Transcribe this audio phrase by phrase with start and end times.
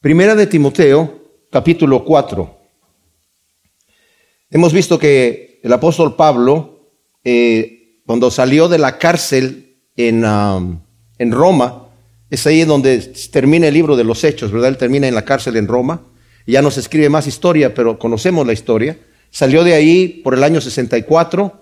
[0.00, 2.58] Primera de Timoteo, capítulo 4.
[4.48, 10.80] Hemos visto que el apóstol Pablo, eh, cuando salió de la cárcel en, um,
[11.18, 11.90] en Roma,
[12.30, 12.98] es ahí donde
[13.30, 14.70] termina el libro de los Hechos, ¿verdad?
[14.70, 16.06] Él termina en la cárcel en Roma.
[16.46, 18.96] Ya no se escribe más historia, pero conocemos la historia.
[19.28, 21.60] Salió de ahí por el año 64,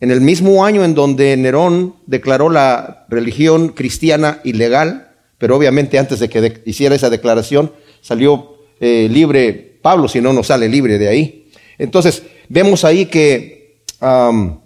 [0.00, 5.09] en el mismo año en donde Nerón declaró la religión cristiana ilegal
[5.40, 7.72] pero obviamente antes de que hiciera esa declaración
[8.02, 11.50] salió eh, libre Pablo, si no, no sale libre de ahí.
[11.78, 14.60] Entonces, vemos ahí que en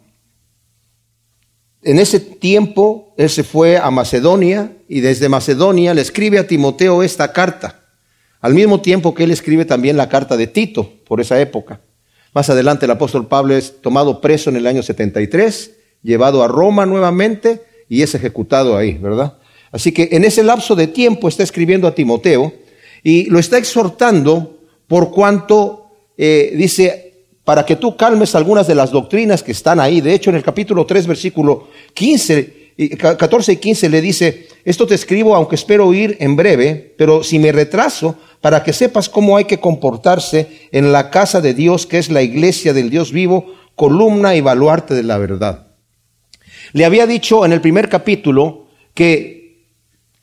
[2.01, 7.33] ese tiempo él se fue a Macedonia y desde Macedonia le escribe a Timoteo esta
[7.33, 7.81] carta,
[8.41, 11.81] al mismo tiempo que él escribe también la carta de Tito por esa época.
[12.33, 15.71] Más adelante el apóstol Pablo es tomado preso en el año 73,
[16.03, 19.39] llevado a Roma nuevamente y es ejecutado ahí, ¿verdad?
[19.75, 22.55] Así que en ese lapso de tiempo está escribiendo a Timoteo
[23.03, 27.13] y lo está exhortando por cuanto eh, dice,
[27.43, 30.01] para que tú calmes algunas de las doctrinas que están ahí.
[30.01, 34.95] De hecho, en el capítulo 3, versículo 15, 14 y 15 le dice, esto te
[34.95, 39.47] escribo aunque espero ir en breve, pero si me retraso, para que sepas cómo hay
[39.47, 44.37] que comportarse en la casa de Dios, que es la iglesia del Dios vivo, columna
[44.37, 45.67] y baluarte de la verdad.
[46.73, 49.44] Le había dicho en el primer capítulo que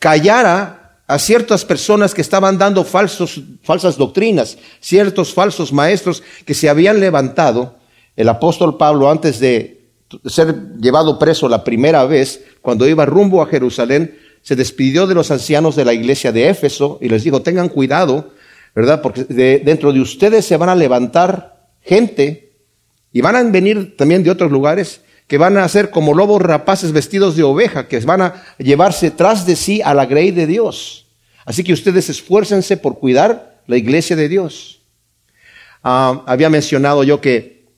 [0.02, 6.70] callara a ciertas personas que estaban dando falsos, falsas doctrinas, ciertos falsos maestros que se
[6.70, 7.76] habían levantado.
[8.16, 9.86] El apóstol Pablo, antes de
[10.26, 15.30] ser llevado preso la primera vez, cuando iba rumbo a Jerusalén, se despidió de los
[15.30, 18.32] ancianos de la iglesia de Éfeso y les dijo, tengan cuidado,
[18.74, 19.04] ¿verdad?
[19.04, 19.24] Porque
[19.64, 22.54] dentro de ustedes se van a levantar gente
[23.14, 25.02] y van a venir también de otros lugares
[25.32, 29.46] que van a ser como lobos rapaces vestidos de oveja, que van a llevarse tras
[29.46, 31.06] de sí a la grey de Dios.
[31.46, 34.82] Así que ustedes esfuércense por cuidar la iglesia de Dios.
[35.84, 37.70] Ah, había mencionado yo que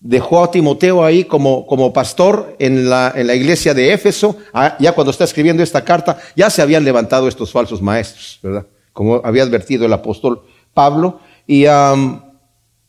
[0.00, 4.38] dejó a Timoteo ahí como, como pastor en la, en la, iglesia de Éfeso.
[4.54, 8.64] Ah, ya cuando está escribiendo esta carta, ya se habían levantado estos falsos maestros, ¿verdad?
[8.94, 11.20] Como había advertido el apóstol Pablo.
[11.46, 11.66] Y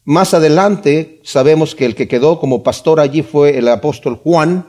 [0.10, 4.68] más adelante sabemos que el que quedó como pastor allí fue el apóstol Juan.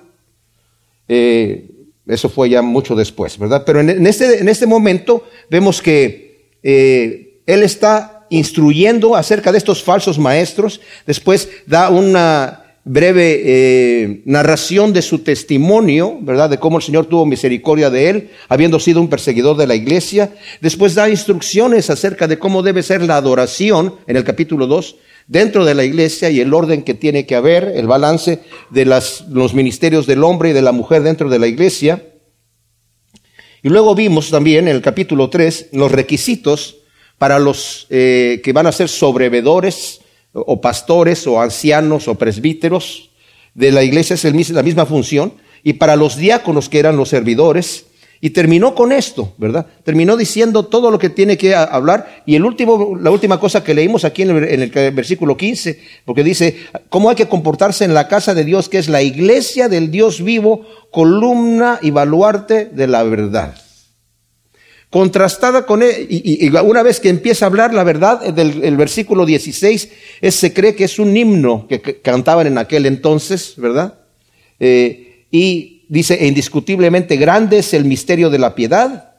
[1.08, 1.70] Eh,
[2.06, 3.62] eso fue ya mucho después, ¿verdad?
[3.64, 9.82] Pero en, este, en este, momento vemos que eh, él está instruyendo acerca de estos
[9.82, 10.82] falsos maestros.
[11.06, 16.50] Después da una breve eh, narración de su testimonio, ¿verdad?
[16.50, 20.34] De cómo el Señor tuvo misericordia de él, habiendo sido un perseguidor de la iglesia.
[20.60, 25.64] Después da instrucciones acerca de cómo debe ser la adoración en el capítulo 2 dentro
[25.64, 30.06] de la iglesia y el orden que tiene que haber, el balance de los ministerios
[30.06, 32.04] del hombre y de la mujer dentro de la iglesia.
[33.62, 36.78] Y luego vimos también en el capítulo 3 los requisitos
[37.18, 40.00] para los eh, que van a ser sobrevedores
[40.32, 43.10] o pastores o ancianos o presbíteros
[43.54, 45.34] de la iglesia, es la misma función.
[45.62, 47.86] Y para los diáconos que eran los servidores,
[48.22, 49.66] y terminó con esto, ¿verdad?
[49.82, 52.22] Terminó diciendo todo lo que tiene que hablar.
[52.26, 56.58] Y el último, la última cosa que leímos aquí en el, versículo 15, porque dice,
[56.90, 60.22] ¿cómo hay que comportarse en la casa de Dios, que es la iglesia del Dios
[60.22, 63.54] vivo, columna y baluarte de la verdad?
[64.90, 69.24] Contrastada con él, y, una vez que empieza a hablar la verdad, del el versículo
[69.24, 69.88] 16,
[70.20, 73.94] es, se cree que es un himno que, cantaban en aquel entonces, ¿verdad?
[74.58, 79.16] Eh, y dice, indiscutiblemente grande es el misterio de la piedad.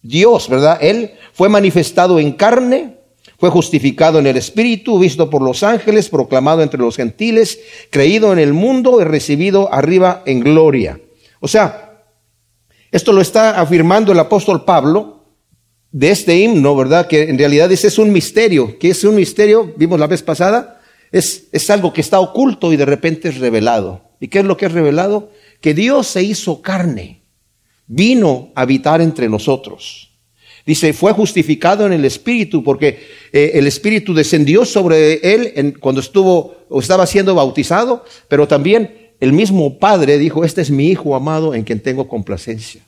[0.00, 0.78] Dios, ¿verdad?
[0.80, 2.98] Él fue manifestado en carne,
[3.36, 7.58] fue justificado en el Espíritu, visto por los ángeles, proclamado entre los gentiles,
[7.90, 11.00] creído en el mundo y recibido arriba en gloria.
[11.40, 12.04] O sea,
[12.92, 15.24] esto lo está afirmando el apóstol Pablo
[15.90, 17.08] de este himno, ¿verdad?
[17.08, 18.78] Que en realidad ese es un misterio.
[18.78, 19.74] ¿Qué es un misterio?
[19.76, 20.80] Vimos la vez pasada.
[21.10, 24.02] Es, es algo que está oculto y de repente es revelado.
[24.20, 25.30] ¿Y qué es lo que es revelado?
[25.64, 27.22] Que Dios se hizo carne,
[27.86, 30.10] vino a habitar entre nosotros.
[30.66, 33.02] Dice, fue justificado en el Espíritu porque
[33.32, 39.32] eh, el Espíritu descendió sobre él cuando estuvo o estaba siendo bautizado, pero también el
[39.32, 42.82] mismo Padre dijo, este es mi Hijo amado en quien tengo complacencia.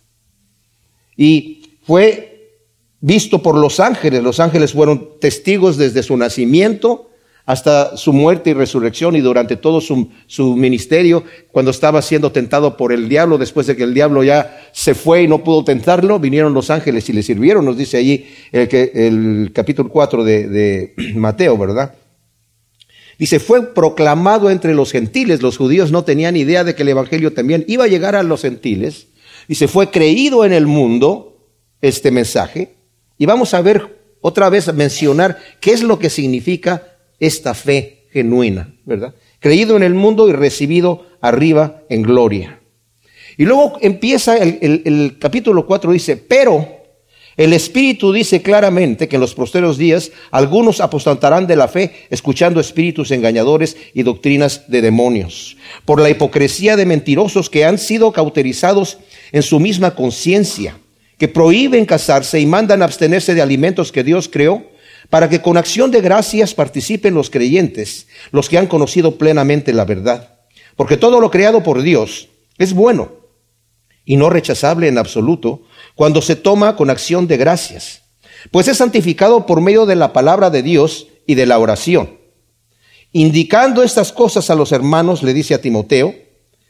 [1.17, 2.59] Y fue
[3.01, 7.09] visto por los ángeles, los ángeles fueron testigos desde su nacimiento
[7.47, 11.23] hasta su muerte y resurrección y durante todo su, ministerio,
[11.53, 15.23] cuando estaba siendo tentado por el diablo, después de que el diablo ya se fue
[15.23, 19.53] y no pudo tentarlo, vinieron los ángeles y le sirvieron, nos dice allí el, el
[19.55, 21.95] capítulo 4 de, de Mateo, ¿verdad?
[23.17, 27.33] Dice, fue proclamado entre los gentiles, los judíos no tenían idea de que el Evangelio
[27.33, 29.07] también iba a llegar a los gentiles,
[29.47, 31.39] dice, fue creído en el mundo
[31.81, 32.75] este mensaje,
[33.19, 38.75] Y vamos a ver otra vez mencionar qué es lo que significa esta fe genuina,
[38.85, 39.15] ¿verdad?
[39.41, 42.61] Creído en el mundo y recibido arriba en gloria.
[43.37, 46.67] Y luego empieza el, capítulo 4, dice, pero
[47.37, 52.61] el Espíritu dice claramente que en los posteros días algunos apostatarán de la fe escuchando
[52.61, 58.97] espíritus engañadores y doctrinas de demonios, por la hipocresía de mentirosos que han sido cauterizados
[59.33, 60.79] en su misma conciencia,
[61.19, 64.65] que prohíben casarse y mandan abstenerse de alimentos que Dios creó,
[65.11, 69.85] para que con acción de gracias participen los creyentes, los que han conocido plenamente la
[69.85, 70.41] verdad.
[70.77, 73.13] Porque todo lo creado por Dios es bueno
[74.05, 75.63] y no rechazable en absoluto,
[75.95, 78.03] cuando se toma con acción de gracias,
[78.51, 82.19] pues es santificado por medio de la palabra de Dios y de la oración.
[83.13, 86.15] Indicando estas cosas a los hermanos, le dice a Timoteo,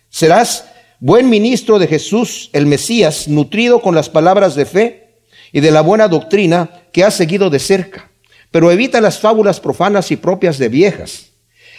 [0.08, 0.66] serás
[1.00, 5.20] buen ministro de Jesús, el Mesías, nutrido con las palabras de fe
[5.52, 8.10] y de la buena doctrina que has seguido de cerca.
[8.56, 11.26] Pero evita las fábulas profanas y propias de viejas.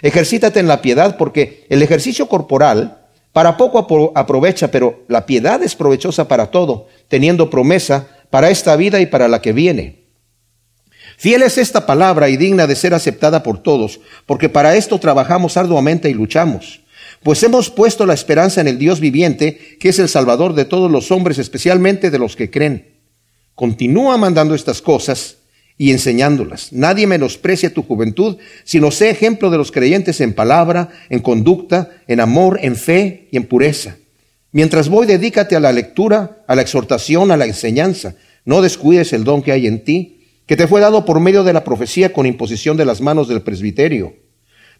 [0.03, 5.73] Ejercítate en la piedad porque el ejercicio corporal para poco aprovecha, pero la piedad es
[5.73, 10.03] provechosa para todo, teniendo promesa para esta vida y para la que viene.
[11.17, 15.57] Fiel es esta palabra y digna de ser aceptada por todos, porque para esto trabajamos
[15.57, 16.81] arduamente y luchamos.
[17.23, 20.91] Pues hemos puesto la esperanza en el Dios viviente, que es el Salvador de todos
[20.91, 22.99] los hombres, especialmente de los que creen.
[23.55, 25.37] Continúa mandando estas cosas
[25.77, 26.73] y enseñándolas.
[26.73, 32.19] Nadie menosprecia tu juventud, sino sé ejemplo de los creyentes en palabra, en conducta, en
[32.19, 33.97] amor, en fe y en pureza.
[34.51, 38.15] Mientras voy, dedícate a la lectura, a la exhortación, a la enseñanza.
[38.43, 41.53] No descuides el don que hay en ti, que te fue dado por medio de
[41.53, 44.15] la profecía con imposición de las manos del presbiterio.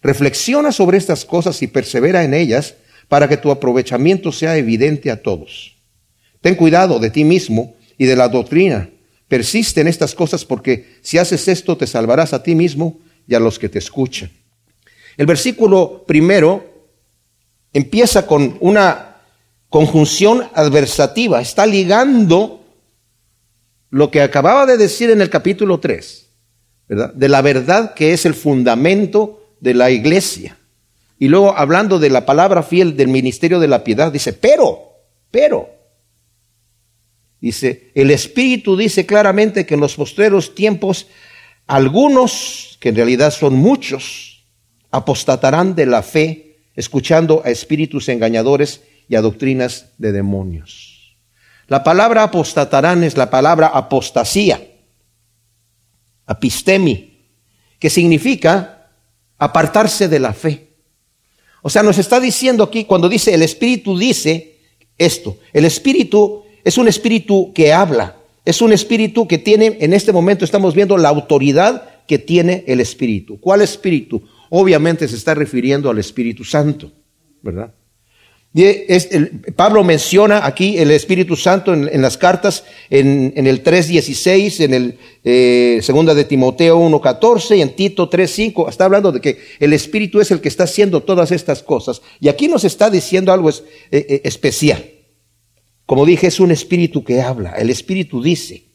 [0.01, 2.75] Reflexiona sobre estas cosas y persevera en ellas
[3.07, 5.75] para que tu aprovechamiento sea evidente a todos.
[6.41, 8.89] Ten cuidado de ti mismo y de la doctrina
[9.27, 13.39] Persiste en estas cosas porque si haces esto te salvarás a ti mismo y a
[13.39, 14.31] los que te escuchan.
[15.17, 16.63] El versículo primero
[17.73, 19.17] empieza con una
[19.69, 21.41] conjunción adversativa.
[21.41, 22.63] Está ligando
[23.89, 26.29] lo que acababa de decir en el capítulo 3,
[26.87, 27.13] ¿verdad?
[27.13, 30.57] De la verdad que es el fundamento de la iglesia.
[31.19, 34.93] Y luego hablando de la palabra fiel del ministerio de la piedad, dice, pero,
[35.31, 35.69] pero,
[37.39, 41.07] Dice, el Espíritu dice claramente que en los postreros tiempos
[41.67, 44.45] algunos, que en realidad son muchos,
[44.89, 51.17] apostatarán de la fe, escuchando a espíritus engañadores y a doctrinas de demonios.
[51.67, 54.65] La palabra apostatarán es la palabra apostasía,
[56.25, 57.27] apistemi,
[57.79, 58.89] que significa
[59.37, 60.69] apartarse de la fe.
[61.61, 64.59] O sea, nos está diciendo aquí, cuando dice el Espíritu dice
[64.97, 70.11] esto, el Espíritu es un espíritu que habla, es un espíritu que tiene, en este
[70.11, 73.39] momento estamos viendo la autoridad que tiene el espíritu.
[73.39, 74.21] ¿Cuál espíritu?
[74.49, 76.91] Obviamente se está refiriendo al Espíritu Santo,
[77.41, 77.73] ¿verdad?
[79.55, 85.79] Pablo menciona aquí el Espíritu Santo en, las cartas, en, el 3.16, en el eh,
[85.81, 88.67] segunda de Timoteo 1.14 y en Tito 3.5.
[88.67, 92.01] Está hablando de que el Espíritu es el que está haciendo todas estas cosas.
[92.19, 93.55] Y aquí nos está diciendo algo eh,
[93.91, 94.96] eh, especial.
[95.87, 97.53] Como dije, es un espíritu que habla.
[97.53, 98.65] El espíritu dice.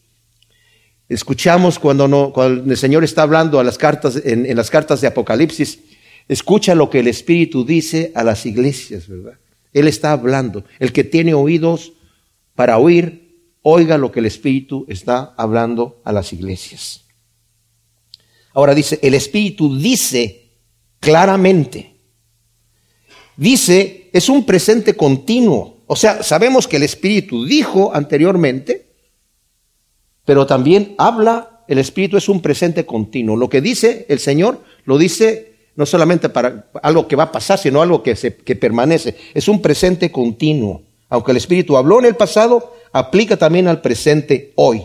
[1.09, 2.33] Escuchamos cuando,
[2.67, 5.79] el Señor está hablando a las cartas, en, en las cartas de Apocalipsis,
[6.27, 9.39] escucha lo que el espíritu dice a las iglesias, ¿verdad?
[9.75, 10.65] Él está hablando.
[10.79, 11.93] El que tiene oídos
[12.55, 17.05] para oír, oiga lo que el espíritu está hablando a las iglesias.
[18.55, 20.51] Ahora dice, el espíritu dice
[21.01, 21.97] claramente.
[23.37, 25.82] Dice, es un presente continuo.
[25.93, 28.87] O sea, sabemos que el Espíritu dijo anteriormente,
[30.25, 33.37] pero también habla, el Espíritu es un presente continuo.
[33.37, 37.59] Lo que dice el Señor, lo dice no solamente para algo que va a pasar,
[37.59, 38.17] sino algo que,
[38.57, 39.19] permanece.
[39.35, 40.81] Es un presente continuo.
[41.11, 44.85] Aunque el Espíritu habló en el pasado, aplica también al presente hoy.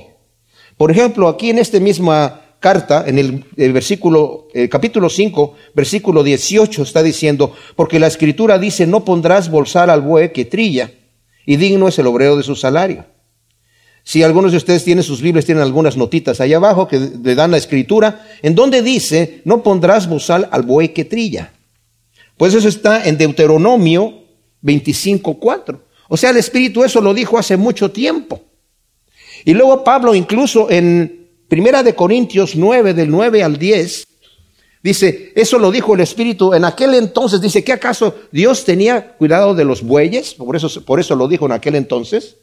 [0.76, 6.84] Por ejemplo, aquí en esta misma carta, en el, versículo, el capítulo 5, versículo 18,
[6.84, 10.92] está diciendo, porque la escritura dice, no pondrás bolsar al buey que trilla,
[11.48, 13.06] y digno es el obrero de su salario.
[14.04, 17.52] Si algunos de ustedes tienen sus Biblias, tienen algunas notitas ahí abajo que le dan
[17.52, 21.54] la escritura, en donde dice, no pondrás bozal al buey que trilla.
[22.36, 24.24] Pues eso está en Deuteronomio
[24.64, 25.80] 25.4.
[26.10, 28.42] O sea, el Espíritu eso lo dijo hace mucho tiempo.
[29.46, 34.07] Y luego Pablo incluso en Primera de Corintios 9, del 9 al 10,
[34.88, 39.54] dice, eso lo dijo el Espíritu en aquel entonces, dice, ¿qué acaso Dios tenía cuidado
[39.54, 40.34] de los bueyes?
[40.34, 42.38] Por eso, por eso lo dijo en aquel entonces.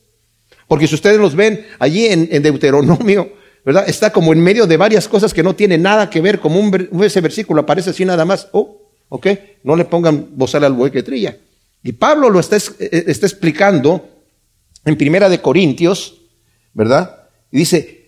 [0.68, 3.32] Porque si ustedes los ven allí en, Deuteronomio
[3.64, 3.88] ¿verdad?
[3.88, 7.02] Está como en medio de varias cosas que no tienen nada que ver, como un,
[7.02, 8.48] ese versículo aparece así nada más.
[8.52, 9.26] Oh, ok,
[9.62, 11.38] no le pongan bozal al buey que trilla.
[11.82, 14.06] Y Pablo lo está, eh, está explicando
[14.84, 16.20] en Primera de Corintios,
[16.74, 17.22] ¿verdad?
[17.50, 18.03] Y dice,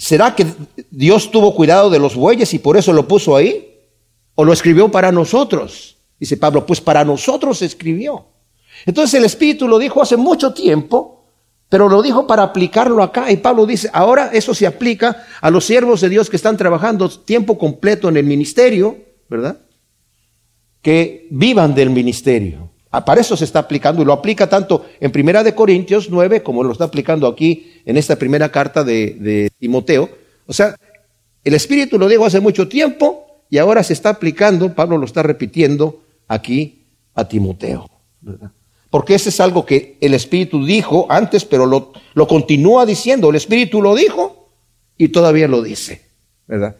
[0.00, 0.46] ¿será que
[0.90, 3.76] Dios tuvo cuidado de los bueyes y por eso lo puso ahí?
[4.34, 5.98] ¿O lo escribió para nosotros?
[6.18, 8.26] Dice Pablo, pues para nosotros escribió.
[8.86, 11.20] Entonces el Espíritu lo dijo hace mucho tiempo
[11.70, 13.30] pero lo dijo para aplicarlo acá.
[13.30, 17.08] Y Pablo dice, ahora eso se aplica a los siervos de Dios que están trabajando
[17.08, 18.98] tiempo completo en el ministerio,
[19.30, 19.60] ¿verdad?
[20.82, 22.70] Que vivan del ministerio.
[22.90, 26.42] Ah, para eso se está aplicando y lo aplica tanto en Primera de Corintios 9
[26.42, 30.10] como lo está aplicando aquí en esta primera carta de, Timoteo.
[30.46, 30.74] O sea,
[31.44, 35.22] el Espíritu lo dijo hace mucho tiempo y ahora se está aplicando, Pablo lo está
[35.22, 37.88] repitiendo aquí a Timoteo.
[38.20, 38.50] ¿verdad?
[38.90, 43.30] porque ese es algo que el Espíritu dijo antes, pero lo, lo continúa diciendo.
[43.30, 44.50] El Espíritu lo dijo
[44.98, 46.02] y todavía lo dice,
[46.46, 46.76] ¿verdad?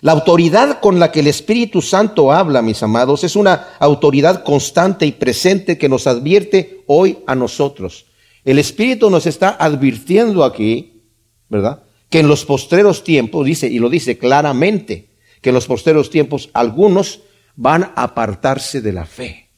[0.00, 5.04] La autoridad con la que el Espíritu Santo habla, mis amados, es una autoridad constante
[5.04, 8.06] y presente que nos advierte hoy a nosotros.
[8.44, 11.02] El Espíritu nos está advirtiendo aquí,
[11.48, 11.82] ¿verdad?
[12.08, 15.10] Que en los postreros tiempos, dice, y lo dice claramente,
[15.42, 17.20] que en los postreros tiempos algunos
[17.56, 19.50] van a apartarse de la fe.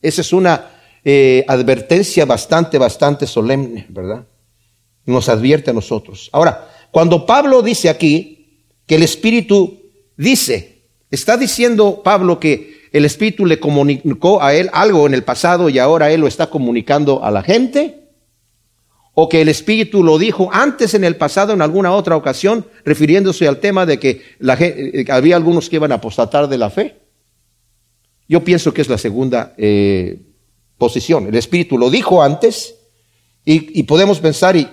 [0.00, 0.70] Esa es una
[1.04, 4.26] eh, advertencia bastante, bastante solemne, ¿verdad?
[5.04, 6.30] Nos advierte a nosotros.
[6.32, 8.35] Ahora, cuando Pablo dice aquí
[8.86, 9.82] que el Espíritu
[10.16, 15.68] dice, está diciendo Pablo que el Espíritu le comunicó a él algo en el pasado
[15.68, 18.06] y ahora él lo está comunicando a la gente,
[19.18, 23.48] o que el Espíritu lo dijo antes en el pasado en alguna otra ocasión, refiriéndose
[23.48, 26.96] al tema de que eh, había algunos que iban a apostatar de la fe.
[28.28, 30.20] Yo pienso que es la segunda eh,
[30.76, 31.28] posición.
[31.28, 32.74] El Espíritu lo dijo antes
[33.44, 34.68] y, podemos pensar y,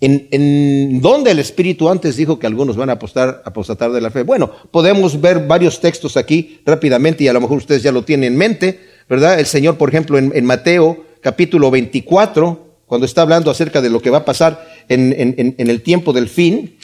[0.00, 4.10] en, en, dónde el Espíritu antes dijo que algunos van a apostar, apostatar de la
[4.10, 4.22] fe.
[4.22, 8.32] Bueno, podemos ver varios textos aquí rápidamente y a lo mejor ustedes ya lo tienen
[8.32, 9.38] en mente, ¿verdad?
[9.38, 14.00] El Señor, por ejemplo, en, en Mateo capítulo 24, cuando está hablando acerca de lo
[14.00, 15.14] que va a pasar en,
[15.56, 16.76] en el tiempo del fin,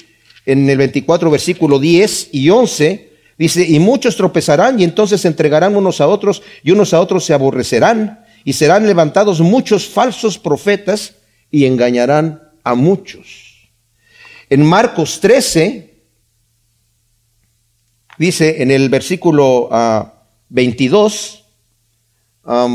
[0.47, 5.75] en el 24 versículo 10 y 11, Dice, y muchos tropezarán y entonces se entregarán
[5.75, 11.15] unos a otros y unos a otros se aborrecerán y serán levantados muchos falsos profetas
[11.51, 13.71] y engañarán a muchos.
[14.49, 16.03] En Marcos 13,
[18.19, 19.69] dice en el versículo
[20.49, 21.45] 22,
[22.45, 22.69] ah,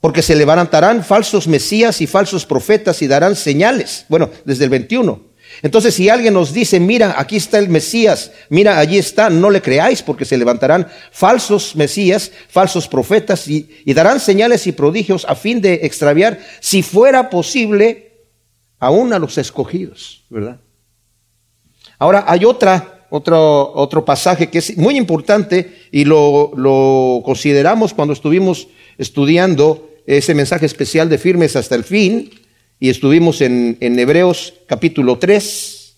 [0.00, 4.04] porque se levantarán falsos mesías y falsos profetas y darán señales.
[4.08, 5.26] Bueno, desde el 21.
[5.62, 9.62] Entonces, si alguien nos dice, mira, aquí está el Mesías, mira, allí está, no le
[9.62, 15.60] creáis, porque se levantarán falsos Mesías, falsos profetas, y, darán señales y prodigios a fin
[15.60, 18.05] de extraviar, si fuera posible,
[18.78, 20.60] aún a los escogidos, ¿verdad?
[21.98, 26.52] Ahora, hay otra, otro, otro pasaje que es muy importante y lo,
[27.24, 28.68] consideramos cuando estuvimos
[28.98, 32.30] estudiando ese mensaje especial de firmes hasta el fin,
[32.78, 35.96] y estuvimos en, Hebreos capítulo 3,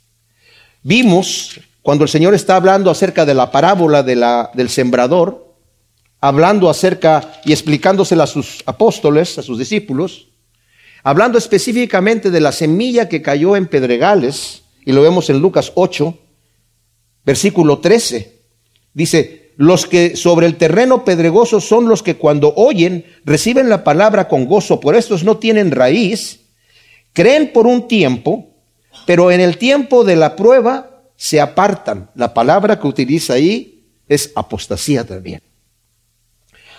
[0.83, 5.55] vimos cuando el Señor está hablando acerca de la parábola de la, del sembrador,
[6.21, 10.28] hablando acerca y explicándosela a sus apóstoles, a sus discípulos,
[11.03, 16.19] hablando específicamente de la semilla que cayó en pedregales, y lo vemos en Lucas 8,
[17.25, 18.39] versículo 13.
[18.95, 24.29] Dice, los que sobre el terreno pedregoso son los que cuando oyen reciben la palabra
[24.29, 26.41] con gozo, por estos no tienen raíz,
[27.19, 28.55] Creen por un tiempo,
[29.05, 32.11] pero en el tiempo de la prueba se apartan.
[32.15, 35.43] La palabra que utiliza ahí es apostasía también.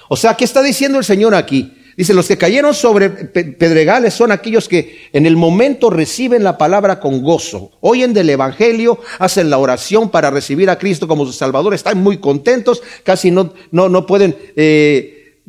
[0.07, 1.77] O sea, ¿qué está diciendo el Señor aquí?
[2.00, 6.98] Dice, los que cayeron sobre pedregales son aquellos que en el momento reciben la palabra
[7.01, 11.74] con gozo, oyen del Evangelio, hacen la oración para recibir a Cristo como su Salvador,
[11.74, 15.41] están muy contentos, casi no, no, no pueden eh,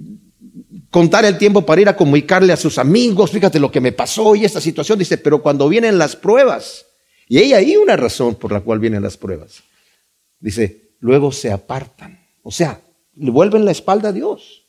[0.90, 4.34] contar el tiempo para ir a comunicarle a sus amigos, fíjate lo que me pasó
[4.34, 6.84] y esta situación, dice, pero cuando vienen las pruebas,
[7.28, 9.62] y hay ahí una razón por la cual vienen las pruebas,
[10.40, 12.80] dice, luego se apartan, o sea,
[13.14, 14.59] le vuelven la espalda a Dios.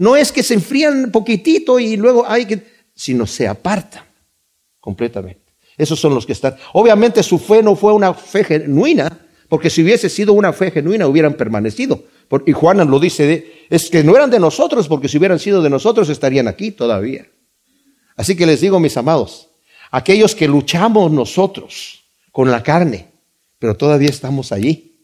[0.00, 2.64] No es que se enfrían poquitito y luego hay que,
[2.94, 4.02] sino se apartan
[4.80, 5.52] completamente.
[5.76, 6.56] Esos son los que están.
[6.72, 11.06] Obviamente su fe no fue una fe genuina, porque si hubiese sido una fe genuina
[11.06, 12.04] hubieran permanecido.
[12.46, 15.68] Y Juana lo dice, es que no eran de nosotros, porque si hubieran sido de
[15.68, 17.26] nosotros estarían aquí todavía.
[18.16, 19.50] Así que les digo, mis amados,
[19.90, 23.08] aquellos que luchamos nosotros con la carne,
[23.58, 24.96] pero todavía estamos allí.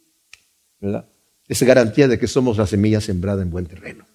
[1.48, 4.05] Es garantía de que somos la semilla sembrada en buen terreno,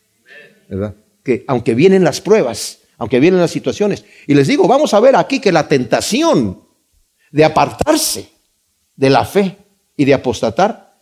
[1.23, 4.05] Que aunque vienen las pruebas, aunque vienen las situaciones.
[4.27, 6.61] Y les digo, vamos a ver aquí que la tentación
[7.31, 8.29] de apartarse
[8.95, 9.57] de la fe
[9.97, 10.93] y de apostatar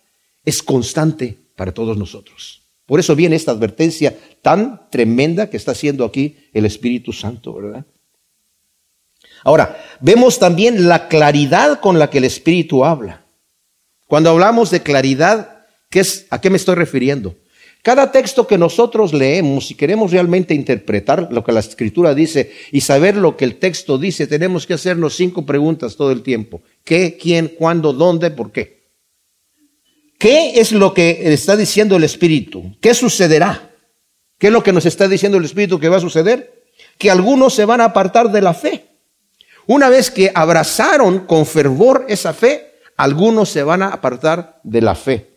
[0.45, 2.63] es constante para todos nosotros.
[2.85, 7.85] Por eso viene esta advertencia tan tremenda que está haciendo aquí el Espíritu Santo, ¿verdad?
[9.43, 13.25] Ahora, vemos también la claridad con la que el Espíritu habla.
[14.07, 17.35] Cuando hablamos de claridad, ¿qué es, ¿a qué me estoy refiriendo?
[17.81, 22.81] Cada texto que nosotros leemos, si queremos realmente interpretar lo que la Escritura dice y
[22.81, 26.61] saber lo que el texto dice, tenemos que hacernos cinco preguntas todo el tiempo.
[26.83, 28.79] ¿Qué, quién, cuándo, dónde, por qué?
[30.17, 32.75] ¿Qué es lo que está diciendo el Espíritu?
[32.81, 33.71] ¿Qué sucederá?
[34.37, 36.65] ¿Qué es lo que nos está diciendo el Espíritu que va a suceder?
[36.97, 38.87] Que algunos se van a apartar de la fe.
[39.67, 44.95] Una vez que abrazaron con fervor esa fe, algunos se van a apartar de la
[44.95, 45.28] fe.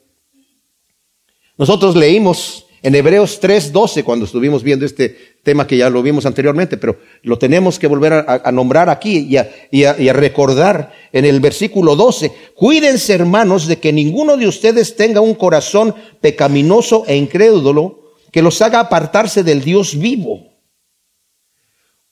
[1.63, 6.77] Nosotros leímos en Hebreos 3:12 cuando estuvimos viendo este tema que ya lo vimos anteriormente,
[6.77, 11.39] pero lo tenemos que volver a, nombrar aquí y a, y a recordar en el
[11.39, 12.33] versículo 12.
[12.57, 18.61] Cuídense hermanos de que ninguno de ustedes tenga un corazón pecaminoso e incrédulo que los
[18.61, 20.43] haga apartarse del Dios vivo.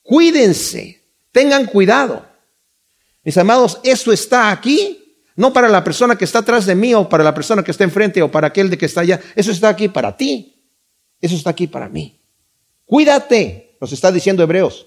[0.01, 1.03] Cuídense,
[1.33, 2.25] tengan cuidado.
[3.25, 5.00] Mis amados, eso está aquí
[5.37, 7.85] no para la persona que está atrás de mí o para la persona que está
[7.85, 9.21] enfrente o para aquel de que está allá.
[9.35, 10.61] Eso está aquí para ti.
[11.21, 12.21] Eso está aquí para mí.
[12.85, 14.87] Cuídate, nos está diciendo Hebreos.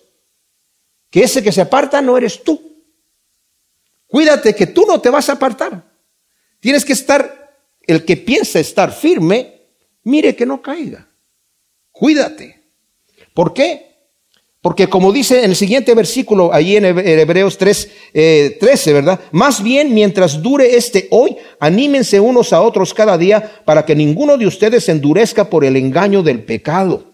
[1.09, 2.61] Que ese que se aparta no eres tú.
[4.07, 5.83] Cuídate que tú no te vas a apartar.
[6.59, 9.61] Tienes que estar, el que piensa estar firme,
[10.03, 11.07] mire que no caiga.
[11.91, 12.63] Cuídate.
[13.33, 13.92] ¿Por qué?
[14.63, 19.19] Porque como dice en el siguiente versículo, ahí en Hebreos 3, 13, eh, ¿verdad?
[19.33, 24.37] Más bien, mientras dure este hoy, anímense unos a otros cada día para que ninguno
[24.37, 27.11] de ustedes se endurezca por el engaño del pecado.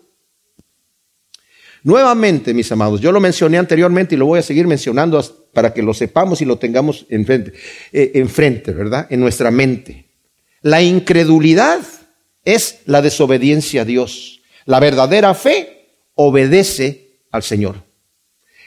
[1.82, 5.20] Nuevamente, mis amados, yo lo mencioné anteriormente y lo voy a seguir mencionando
[5.52, 7.54] para que lo sepamos y lo tengamos enfrente,
[7.92, 9.08] eh, enfrente, ¿verdad?
[9.10, 10.06] En nuestra mente.
[10.62, 11.80] La incredulidad
[12.46, 14.42] es la desobediencia a Dios.
[14.66, 17.90] La verdadera fe obedece al Señor.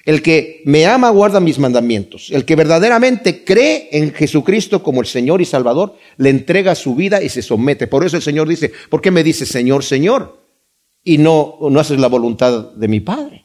[0.05, 2.31] El que me ama guarda mis mandamientos.
[2.31, 7.23] El que verdaderamente cree en Jesucristo como el Señor y Salvador, le entrega su vida
[7.23, 7.87] y se somete.
[7.87, 10.41] Por eso el Señor dice, ¿por qué me dice Señor, Señor?
[11.05, 13.45] Y no, no haces la voluntad de mi Padre.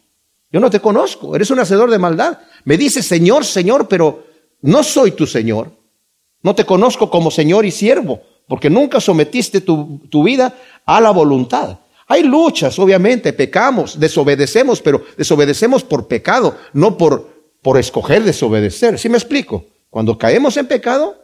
[0.52, 2.40] Yo no te conozco, eres un hacedor de maldad.
[2.64, 4.26] Me dice Señor, Señor, pero
[4.62, 5.72] no soy tu Señor.
[6.42, 11.12] No te conozco como Señor y siervo, porque nunca sometiste tu, tu vida a la
[11.12, 11.80] voluntad.
[12.08, 18.98] Hay luchas, obviamente, pecamos, desobedecemos, pero desobedecemos por pecado, no por, por escoger desobedecer.
[18.98, 19.66] ¿Sí me explico?
[19.90, 21.22] Cuando caemos en pecado,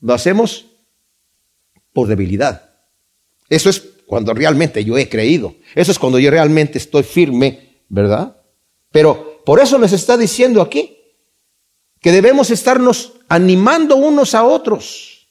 [0.00, 0.66] lo hacemos
[1.94, 2.70] por debilidad.
[3.48, 5.54] Eso es cuando realmente yo he creído.
[5.74, 8.36] Eso es cuando yo realmente estoy firme, ¿verdad?
[8.90, 10.98] Pero por eso les está diciendo aquí
[12.00, 15.28] que debemos estarnos animando unos a otros.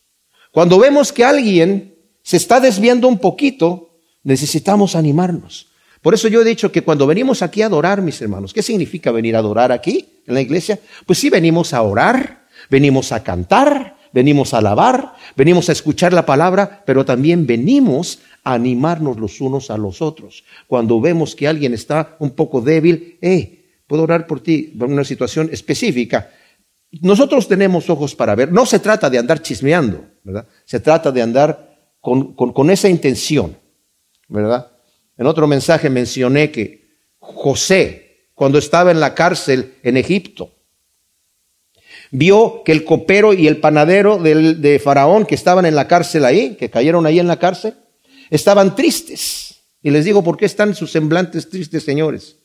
[0.51, 3.88] Cuando vemos que alguien se está desviando un poquito,
[4.23, 5.69] Necesitamos animarnos.
[6.01, 9.12] Por eso yo he dicho que cuando venimos aquí a adorar, mis hermanos, ¿qué significa
[9.12, 10.79] venir a adorar aquí en la iglesia?
[11.05, 16.25] Pues sí, venimos a orar, venimos a cantar, venimos a alabar, venimos a escuchar la
[16.25, 20.45] palabra, pero también venimos a animarnos los unos a los otros.
[20.67, 25.03] Cuando vemos que alguien está un poco débil, eh, puedo orar por ti en una
[25.03, 26.32] situación específica.
[27.01, 28.53] Nosotros tenemos ojos para ver.
[28.53, 30.47] No se trata de andar chismeando, ¿verdad?
[30.63, 33.58] Se trata de andar con esa intención.
[34.30, 34.72] ¿Verdad?
[35.18, 36.88] En otro mensaje mencioné que
[37.20, 40.52] José, cuando estaba en la cárcel en Egipto,
[42.12, 46.56] vio que el copero y el panadero de Faraón que estaban en la cárcel ahí,
[46.56, 47.76] que cayeron ahí en la cárcel,
[48.30, 49.56] estaban tristes.
[49.82, 52.38] Y les digo, ¿por qué están sus semblantes tristes, señores?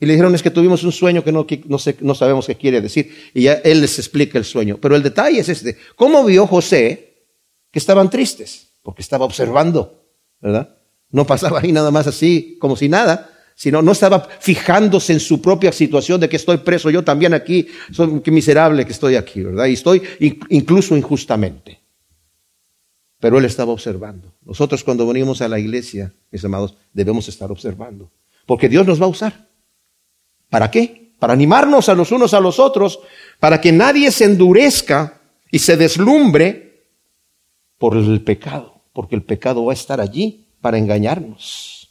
[0.00, 2.80] Y le dijeron, es que tuvimos un sueño que no, no, no sabemos qué quiere
[2.80, 3.30] decir.
[3.32, 4.78] Y ya él les explica el sueño.
[4.80, 5.76] Pero el detalle es este.
[5.94, 7.28] ¿Cómo vio José
[7.70, 8.68] que estaban tristes?
[8.82, 10.04] Porque estaba observando,
[10.40, 10.76] ¿verdad?
[11.14, 15.40] No pasaba ahí nada más así, como si nada, sino no estaba fijándose en su
[15.40, 19.44] propia situación de que estoy preso yo también aquí, soy qué miserable que estoy aquí,
[19.44, 19.66] ¿verdad?
[19.66, 20.02] Y estoy
[20.48, 21.78] incluso injustamente.
[23.20, 24.34] Pero él estaba observando.
[24.44, 28.10] Nosotros cuando venimos a la iglesia, mis amados, debemos estar observando.
[28.44, 29.46] Porque Dios nos va a usar.
[30.50, 31.12] ¿Para qué?
[31.20, 32.98] Para animarnos a los unos a los otros,
[33.38, 36.88] para que nadie se endurezca y se deslumbre
[37.78, 41.90] por el pecado, porque el pecado va a estar allí para engañarnos.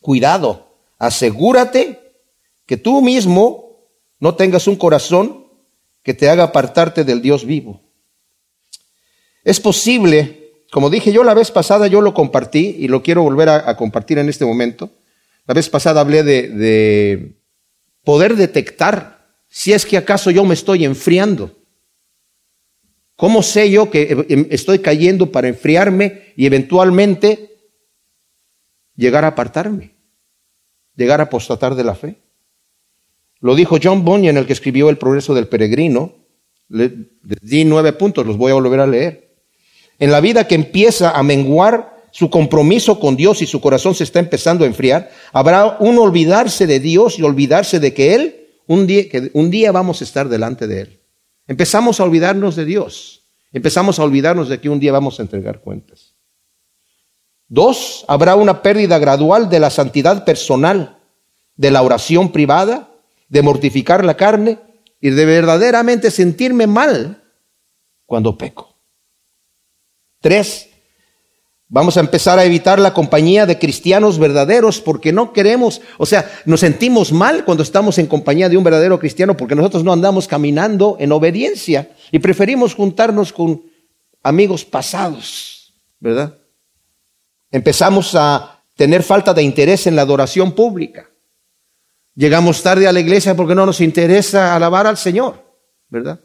[0.00, 1.98] Cuidado, asegúrate
[2.66, 3.80] que tú mismo
[4.20, 5.48] no tengas un corazón
[6.04, 7.80] que te haga apartarte del Dios vivo.
[9.42, 13.48] Es posible, como dije yo la vez pasada, yo lo compartí y lo quiero volver
[13.48, 14.92] a, compartir en este momento.
[15.44, 17.40] La vez pasada hablé de, de
[18.04, 21.56] poder detectar si es que acaso yo me estoy enfriando.
[23.16, 27.56] ¿Cómo sé yo que em, estoy cayendo para enfriarme y eventualmente
[28.96, 29.94] llegar a apartarme,
[30.96, 32.22] llegar a apostatar de la fe?
[33.40, 36.14] Lo dijo John Bunyan, el que escribió El progreso del peregrino.
[36.68, 37.10] Le
[37.42, 39.36] di nueve puntos, los voy a volver a leer.
[39.98, 44.04] En la vida que empieza a menguar su compromiso con Dios y su corazón se
[44.04, 48.86] está empezando a enfriar, habrá un olvidarse de Dios y olvidarse de que Él, un
[48.86, 51.01] día, que un día vamos a estar delante de Él.
[51.46, 53.24] Empezamos a olvidarnos de Dios.
[53.52, 56.14] Empezamos a olvidarnos de que un día vamos a entregar cuentas.
[57.48, 60.98] Dos, habrá una pérdida gradual de la santidad personal,
[61.54, 62.88] de la oración privada,
[63.28, 64.58] de mortificar la carne
[65.00, 67.22] y de verdaderamente sentirme mal
[68.06, 68.78] cuando peco.
[70.20, 70.70] Tres,
[71.74, 76.30] Vamos a empezar a evitar la compañía de cristianos verdaderos porque no queremos, o sea,
[76.44, 80.28] nos sentimos mal cuando estamos en compañía de un verdadero cristiano porque nosotros no andamos
[80.28, 83.62] caminando en obediencia y preferimos juntarnos con
[84.22, 86.36] amigos pasados, ¿verdad?
[87.50, 91.08] Empezamos a tener falta de interés en la adoración pública.
[92.14, 95.42] Llegamos tarde a la iglesia porque no nos interesa alabar al Señor,
[95.88, 96.20] ¿verdad?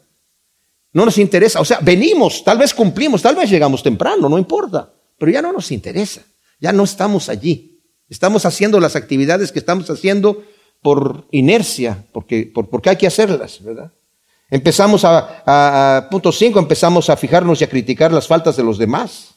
[0.92, 4.92] No nos interesa, o sea, venimos, tal vez cumplimos, tal vez llegamos temprano, no importa
[5.18, 6.22] pero ya no nos interesa,
[6.60, 7.80] ya no estamos allí.
[8.08, 10.42] Estamos haciendo las actividades que estamos haciendo
[10.80, 13.92] por inercia, porque, porque hay que hacerlas, ¿verdad?
[14.50, 19.34] Empezamos a, punto 5, empezamos a fijarnos y a criticar las faltas de los demás.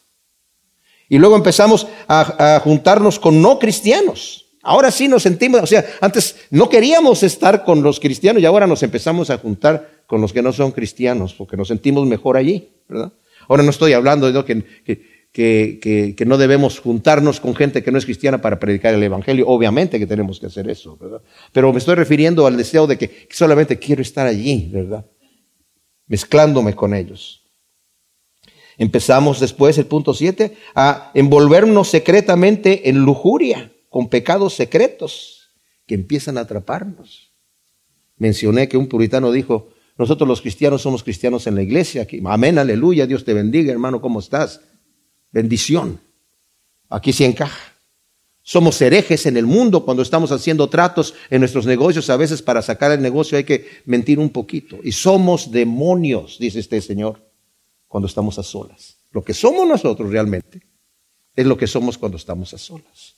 [1.10, 4.46] Y luego empezamos a, juntarnos con no cristianos.
[4.64, 8.68] Ahora sí nos sentimos, o sea, antes no queríamos estar con los cristianos y ahora
[8.68, 12.70] nos empezamos a juntar con los que no son cristianos, porque nos sentimos mejor allí,
[12.88, 13.12] ¿verdad?
[13.50, 18.06] Ahora no estoy hablando de que, que, no debemos juntarnos con gente que no es
[18.06, 19.48] cristiana para predicar el Evangelio.
[19.48, 21.22] Obviamente que tenemos que hacer eso, ¿verdad?
[21.54, 25.06] Pero me estoy refiriendo al deseo de que solamente quiero estar allí, ¿verdad?
[26.08, 27.42] Mezclándome con ellos.
[28.78, 35.50] Empezamos después, el punto 7, a envolvernos secretamente en lujuria, con pecados secretos
[35.86, 37.32] que empiezan a atraparnos.
[38.18, 42.08] Mencioné que un puritano dijo, nosotros los cristianos somos cristianos en la iglesia.
[42.26, 44.62] Amén, aleluya, Dios te bendiga, hermano, ¿cómo estás?
[45.32, 46.00] Bendición.
[46.90, 47.72] Aquí sí encaja.
[48.44, 52.10] Somos herejes en el mundo cuando estamos haciendo tratos en nuestros negocios.
[52.10, 54.80] A veces para sacar el negocio hay que mentir un poquito.
[54.84, 57.22] Y somos demonios, dice este Señor,
[57.88, 58.98] cuando estamos a solas.
[59.12, 60.62] Lo que somos nosotros realmente
[61.36, 63.16] es lo que somos cuando estamos a solas.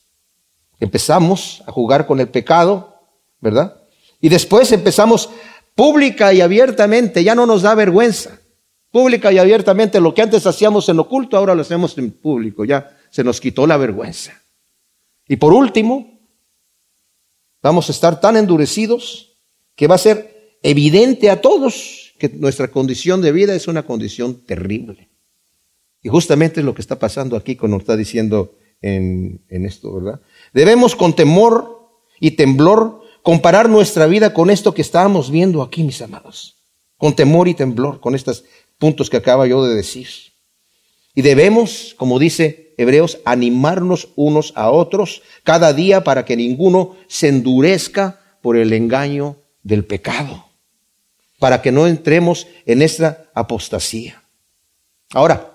[0.80, 2.94] Empezamos a jugar con el pecado,
[3.40, 3.82] ¿verdad?
[4.20, 5.30] Y después empezamos
[5.74, 8.40] pública y abiertamente, ya no nos da vergüenza
[8.94, 12.96] pública y abiertamente lo que antes hacíamos en oculto, ahora lo hacemos en público, ya
[13.10, 14.44] se nos quitó la vergüenza.
[15.28, 16.20] Y por último,
[17.64, 19.36] vamos a estar tan endurecidos
[19.76, 24.46] que va a ser evidente a todos que nuestra condición de vida es una condición
[24.46, 25.10] terrible.
[26.04, 30.22] Y justamente es lo que está pasando aquí que está diciendo en, en esto, ¿verdad?
[30.54, 36.00] Debemos con temor y temblor comparar nuestra vida con esto que estábamos viendo aquí, mis
[36.04, 36.58] amados.
[36.98, 38.44] Con temor y temblor, con estas
[38.78, 40.08] puntos que acaba yo de decir.
[41.16, 47.28] Y debemos, como dice Hebreos, animarnos unos a otros cada día para que ninguno se
[47.28, 50.46] endurezca por el engaño del pecado,
[51.40, 54.24] para que no entremos en esta apostasía.
[55.12, 55.53] Ahora,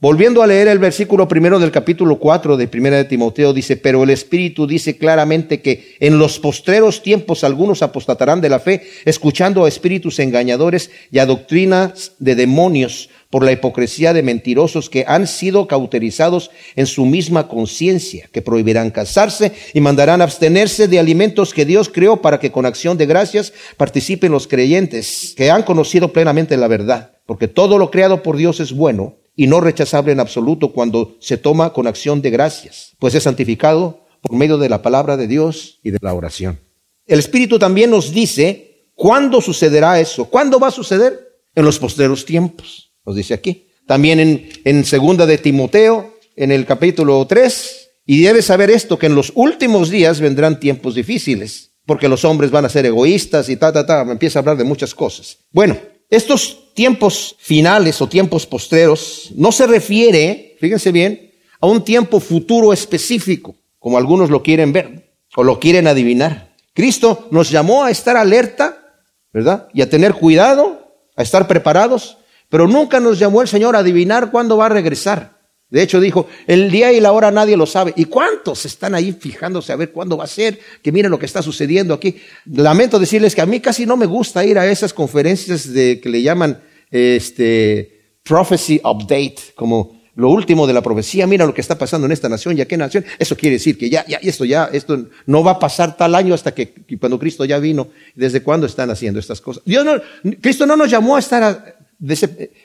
[0.00, 4.04] Volviendo a leer el versículo primero del capítulo 4 de Primera de Timoteo, dice, pero
[4.04, 9.64] el Espíritu dice claramente que en los postreros tiempos algunos apostatarán de la fe, escuchando
[9.64, 15.26] a espíritus engañadores y a doctrinas de demonios por la hipocresía de mentirosos que han
[15.26, 21.64] sido cauterizados en su misma conciencia, que prohibirán casarse y mandarán abstenerse de alimentos que
[21.64, 26.56] Dios creó para que con acción de gracias participen los creyentes, que han conocido plenamente
[26.56, 30.72] la verdad, porque todo lo creado por Dios es bueno y no rechazable en absoluto
[30.72, 35.16] cuando se toma con acción de gracias, pues es santificado por medio de la palabra
[35.16, 36.58] de Dios y de la oración.
[37.06, 42.24] El Espíritu también nos dice cuándo sucederá eso, cuándo va a suceder en los posteros
[42.24, 43.68] tiempos, nos dice aquí.
[43.86, 49.06] También en, en segunda de Timoteo, en el capítulo 3, y debes saber esto, que
[49.06, 53.56] en los últimos días vendrán tiempos difíciles, porque los hombres van a ser egoístas y
[53.56, 55.38] ta, ta, ta, empieza a hablar de muchas cosas.
[55.52, 55.76] Bueno,
[56.10, 62.72] estos tiempos finales o tiempos postreros no se refiere, fíjense bien, a un tiempo futuro
[62.72, 66.54] específico, como algunos lo quieren ver o lo quieren adivinar.
[66.72, 69.68] Cristo nos llamó a estar alerta, ¿verdad?
[69.74, 72.18] Y a tener cuidado, a estar preparados,
[72.48, 75.37] pero nunca nos llamó el Señor a adivinar cuándo va a regresar.
[75.70, 77.92] De hecho dijo, el día y la hora nadie lo sabe.
[77.96, 80.58] ¿Y cuántos están ahí fijándose a ver cuándo va a ser?
[80.82, 82.16] Que miren lo que está sucediendo aquí.
[82.46, 86.08] Lamento decirles que a mí casi no me gusta ir a esas conferencias de que
[86.08, 91.78] le llaman este prophecy update, como lo último de la profecía, mira lo que está
[91.78, 93.04] pasando en esta nación y qué nación.
[93.20, 96.34] Eso quiere decir que ya, ya, esto ya, esto no va a pasar tal año
[96.34, 97.88] hasta que, cuando Cristo ya vino.
[98.16, 99.62] ¿Desde cuándo están haciendo estas cosas?
[99.64, 99.92] Dios no,
[100.40, 101.77] Cristo no nos llamó a estar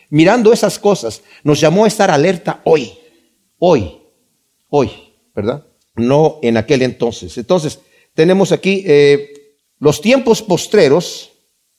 [0.10, 2.94] mirando esas cosas, nos llamó a estar alerta hoy,
[3.60, 3.98] hoy,
[4.70, 4.92] hoy,
[5.36, 5.66] ¿verdad?
[5.96, 7.38] No en aquel entonces.
[7.38, 7.80] Entonces,
[8.14, 9.34] tenemos aquí eh,
[9.80, 11.32] los tiempos postreros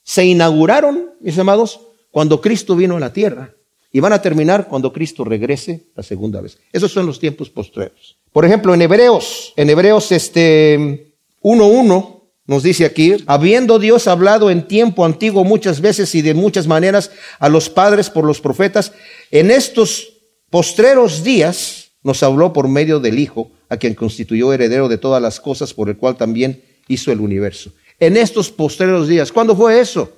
[0.03, 3.55] se inauguraron, mis amados, cuando Cristo vino a la tierra
[3.91, 6.59] y van a terminar cuando Cristo regrese la segunda vez.
[6.73, 8.19] Esos son los tiempos postreros.
[8.33, 12.14] Por ejemplo, en Hebreos, en Hebreos este 1.1
[12.47, 17.11] nos dice aquí, habiendo Dios hablado en tiempo antiguo muchas veces y de muchas maneras
[17.39, 18.93] a los padres por los profetas,
[19.31, 20.13] en estos
[20.51, 25.41] postreros días nos habló por medio del Hijo, a quien constituyó heredero de todas las
[25.41, 27.73] cosas, por el cual también hizo el universo.
[27.99, 30.13] En estos postreros días, ¿cuándo fue eso?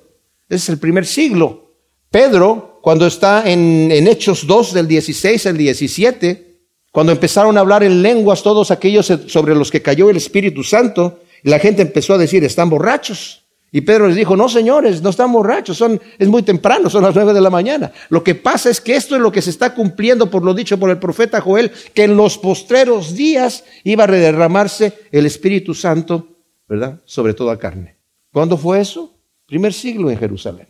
[0.49, 1.73] es el primer siglo.
[2.09, 6.59] Pedro, cuando está en, en Hechos 2 del 16 al 17,
[6.91, 11.19] cuando empezaron a hablar en lenguas todos aquellos sobre los que cayó el Espíritu Santo,
[11.43, 13.43] la gente empezó a decir, están borrachos.
[13.71, 17.13] Y Pedro les dijo, no señores, no están borrachos, son, es muy temprano, son las
[17.13, 17.91] nueve de la mañana.
[18.09, 20.79] Lo que pasa es que esto es lo que se está cumpliendo por lo dicho
[20.79, 26.37] por el profeta Joel, que en los postreros días iba a derramarse el Espíritu Santo,
[26.67, 27.01] ¿verdad?
[27.05, 27.97] Sobre toda carne.
[28.31, 29.13] ¿Cuándo fue eso?
[29.45, 30.69] Primer siglo en Jerusalén.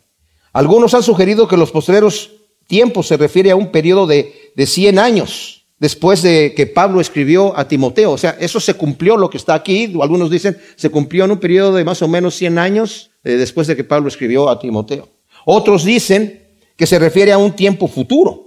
[0.51, 2.31] Algunos han sugerido que los postreros
[2.65, 7.57] tiempos se refiere a un periodo de, de 100 años después de que Pablo escribió
[7.57, 8.11] a Timoteo.
[8.11, 9.93] O sea, eso se cumplió lo que está aquí.
[10.01, 13.67] Algunos dicen, se cumplió en un periodo de más o menos 100 años eh, después
[13.67, 15.07] de que Pablo escribió a Timoteo.
[15.45, 16.43] Otros dicen
[16.75, 18.43] que se refiere a un tiempo futuro.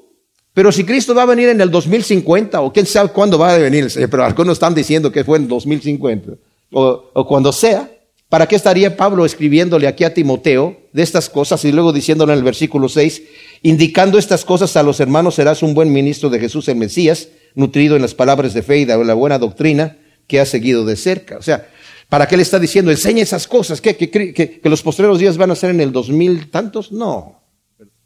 [0.52, 3.58] Pero si Cristo va a venir en el 2050, o quién sabe cuándo va a
[3.58, 6.32] venir, pero algunos están diciendo que fue en 2050,
[6.72, 7.88] o, o cuando sea,
[8.30, 12.38] ¿Para qué estaría Pablo escribiéndole aquí a Timoteo de estas cosas y luego diciéndole en
[12.38, 13.22] el versículo 6,
[13.62, 17.96] indicando estas cosas a los hermanos, serás un buen ministro de Jesús el Mesías, nutrido
[17.96, 21.38] en las palabras de fe y de la buena doctrina que ha seguido de cerca?
[21.38, 21.68] O sea,
[22.08, 23.80] ¿para qué le está diciendo, enseña esas cosas?
[23.80, 26.92] ¿Qué, que, que, los postreros días van a ser en el dos mil tantos?
[26.92, 27.42] No.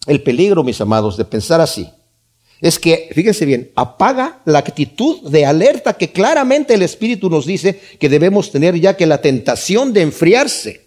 [0.06, 1.86] El peligro, mis amados, de pensar así
[2.64, 7.78] es que, fíjense bien, apaga la actitud de alerta que claramente el Espíritu nos dice
[8.00, 10.80] que debemos tener ya que la tentación de enfriarse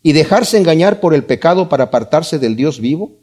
[0.00, 3.18] y dejarse engañar por el pecado para apartarse del Dios vivo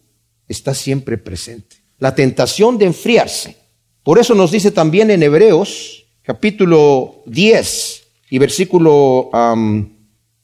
[0.49, 1.77] está siempre presente.
[1.97, 3.55] La tentación de enfriarse.
[4.03, 9.29] Por eso nos dice también en Hebreos capítulo 10 y versículo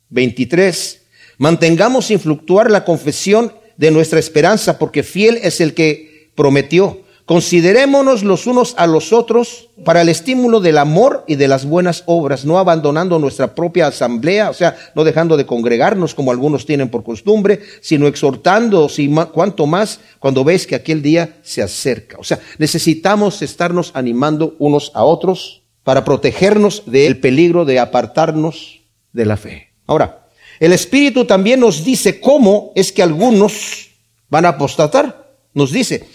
[0.08, 1.02] 23,
[1.38, 7.11] mantengamos sin fluctuar la confesión de nuestra esperanza porque fiel es el que prometió.
[7.26, 12.04] Considerémonos los unos a los otros para el estímulo del amor y de las buenas
[12.06, 16.90] obras, no abandonando nuestra propia asamblea, o sea, no dejando de congregarnos como algunos tienen
[16.90, 18.90] por costumbre, sino exhortando,
[19.34, 22.18] cuanto más cuando veis que aquel día se acerca.
[22.20, 28.82] O sea, necesitamos estarnos animando unos a otros para protegernos del peligro de apartarnos
[29.14, 29.74] de la fe.
[29.88, 30.28] Ahora,
[30.60, 33.90] el Espíritu también nos dice cómo es que algunos
[34.30, 35.34] van a apostatar.
[35.54, 36.08] Nos dice,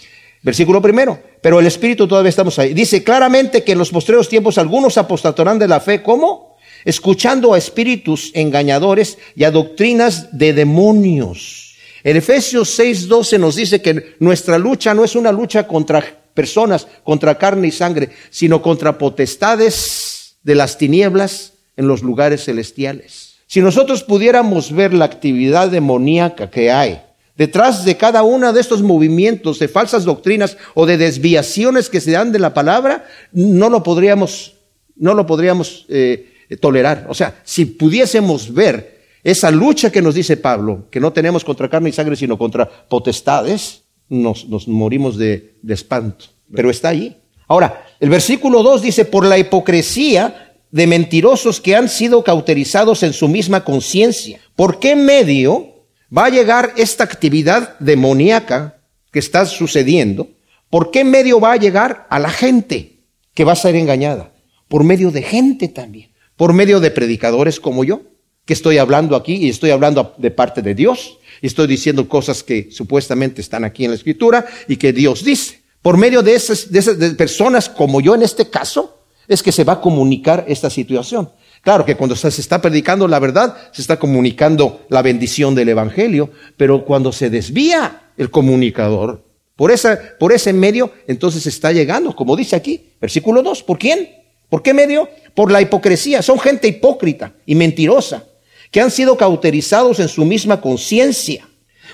[0.47, 1.19] Versículo primero.
[1.41, 2.73] Pero el Espíritu todavía estamos ahí.
[2.73, 6.01] Dice claramente que en los postreros tiempos algunos apostatarán de la fe.
[6.01, 6.55] ¿Cómo?
[6.85, 11.75] Escuchando a espíritus engañadores y a doctrinas de demonios.
[12.01, 16.01] En Efesios 6:12 nos dice que nuestra lucha no es una lucha contra
[16.33, 23.35] personas, contra carne y sangre, sino contra potestades de las tinieblas en los lugares celestiales.
[23.47, 27.01] Si nosotros pudiéramos ver la actividad demoníaca que hay
[27.37, 32.11] Detrás de cada uno de estos movimientos de falsas doctrinas o de desviaciones que se
[32.11, 34.55] dan de la palabra, no lo podríamos,
[34.95, 37.05] no lo podríamos eh, tolerar.
[37.09, 41.69] O sea, si pudiésemos ver esa lucha que nos dice Pablo, que no tenemos contra
[41.69, 46.25] carne y sangre, sino contra potestades, nos, morimos de, de espanto.
[46.51, 47.17] Pero está ahí.
[47.47, 53.13] Ahora, el versículo 2 dice, por la hipocresía de mentirosos que han sido cauterizados en
[53.13, 54.39] su misma conciencia.
[54.55, 55.76] ¿Por qué medio
[56.15, 58.77] va a llegar esta actividad demoníaca
[59.11, 60.29] que está sucediendo,
[60.69, 62.99] ¿por qué medio va a llegar a la gente
[63.33, 64.31] que va a ser engañada?
[64.67, 68.01] Por medio de gente también, por medio de predicadores como yo,
[68.45, 72.43] que estoy hablando aquí y estoy hablando de parte de Dios, y estoy diciendo cosas
[72.43, 75.61] que supuestamente están aquí en la escritura y que Dios dice.
[75.81, 79.63] Por medio de esas, de esas personas como yo en este caso, es que se
[79.63, 81.29] va a comunicar esta situación.
[81.61, 86.31] Claro que cuando se está predicando la verdad, se está comunicando la bendición del Evangelio,
[86.55, 89.23] pero cuando se desvía el comunicador,
[89.55, 89.71] Por,
[90.19, 93.63] por ese medio, entonces está llegando, como dice aquí, versículo 2.
[93.63, 94.09] ¿Por quién?
[94.49, 95.09] ¿Por qué medio?
[95.33, 96.21] Por la hipocresía.
[96.21, 98.23] Son gente hipócrita y mentirosa,
[98.71, 101.47] que han sido cauterizados en su misma conciencia.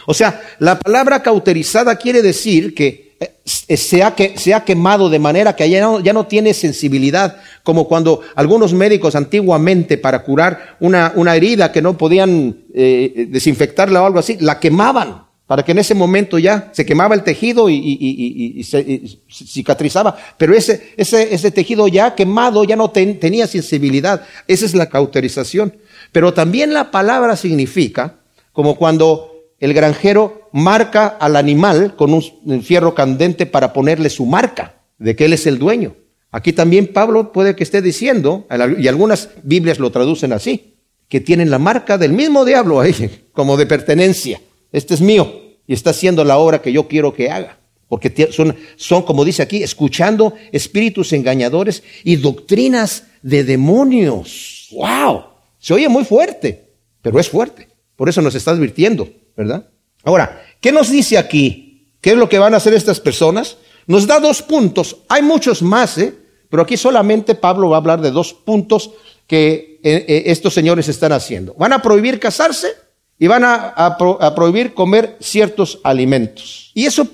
[0.06, 3.02] O sea, la palabra cauterizada quiere decir que
[3.45, 7.38] se ha, que, se ha quemado de manera que ya no, ya no, tiene sensibilidad,
[7.63, 14.01] como cuando algunos médicos antiguamente para curar una, una herida que no podían eh, desinfectarla
[14.01, 17.69] o algo así, la quemaban para que en ese momento ya se quemaba el tejido
[17.69, 24.25] y, se cicatrizaba, pero ese, ese, ese, tejido ya quemado ya no tenía sensibilidad.
[24.47, 25.75] Esa es la cauterización.
[26.12, 28.15] Pero también la palabra significa
[28.53, 29.33] como cuando
[29.63, 35.26] el granjero marca al animal con un fierro candente para ponerle su marca de que
[35.26, 35.95] él es el dueño.
[36.32, 38.47] Aquí también Pablo puede que esté diciendo,
[38.78, 40.76] y algunas Biblias lo traducen así,
[41.08, 44.39] que tienen la marca del mismo diablo ahí, como de pertenencia
[44.73, 45.32] este es mío
[45.65, 47.60] y está haciendo la obra que yo quiero que haga.
[47.88, 48.30] Porque
[48.78, 54.69] son, como dice aquí, escuchando espíritus engañadores y doctrinas de demonios.
[54.71, 55.26] ¡Wow!
[55.60, 56.71] Se oye muy fuerte,
[57.04, 57.69] pero es fuerte.
[57.95, 59.69] Por eso nos está advirtiendo, ¿verdad?
[60.04, 61.93] Ahora, ¿qué nos dice aquí?
[62.02, 63.58] ¿Qué es lo que van a hacer estas personas?
[63.88, 64.98] Nos da dos puntos.
[65.08, 66.13] Hay muchos más, ¿eh?
[66.50, 68.91] Pero aquí solamente Pablo va a hablar de dos puntos
[69.26, 71.56] que eh, eh, estos señores están haciendo.
[71.58, 72.67] Van a prohibir casarse
[73.17, 76.72] y van a, prohibir comer ciertos alimentos.
[76.74, 77.08] Y eso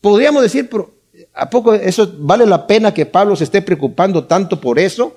[0.00, 0.94] podríamos decir, pero
[1.34, 5.16] ¿a poco eso vale la pena que Pablo se esté preocupando tanto por eso?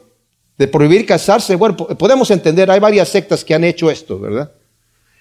[0.58, 1.56] De prohibir casarse.
[1.56, 4.52] Bueno, podemos entender, hay varias sectas que han hecho esto, ¿verdad?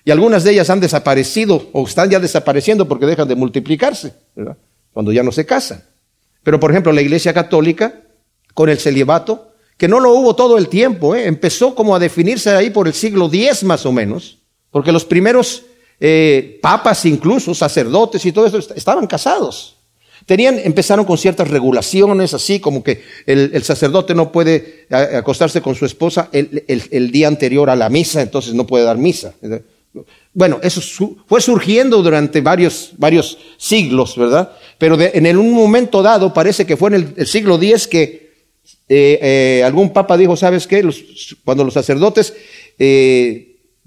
[0.09, 4.57] Y algunas de ellas han desaparecido o están ya desapareciendo porque dejan de multiplicarse, ¿verdad?
[4.91, 5.85] Cuando ya no se casan.
[6.43, 7.93] Pero por ejemplo, la Iglesia Católica,
[8.55, 11.27] con el celibato, que no lo hubo todo el tiempo, ¿eh?
[11.27, 14.39] empezó como a definirse ahí por el siglo X más o menos,
[14.71, 15.65] porque los primeros
[16.01, 19.77] eh, papas, incluso sacerdotes y todo eso, estaban casados.
[20.25, 25.85] Tenían, empezaron con ciertas regulaciones, así como que el, sacerdote no puede acostarse con su
[25.85, 29.35] esposa el, día anterior a la misa, entonces no puede dar misa.
[30.33, 30.81] Bueno, eso
[31.27, 34.53] fue surgiendo durante varios, varios siglos, ¿verdad?
[34.79, 38.29] Pero en un momento dado, parece que fue en el, siglo X que
[38.89, 40.89] eh, eh, algún papa dijo, ¿sabes qué?
[41.45, 42.35] cuando los sacerdotes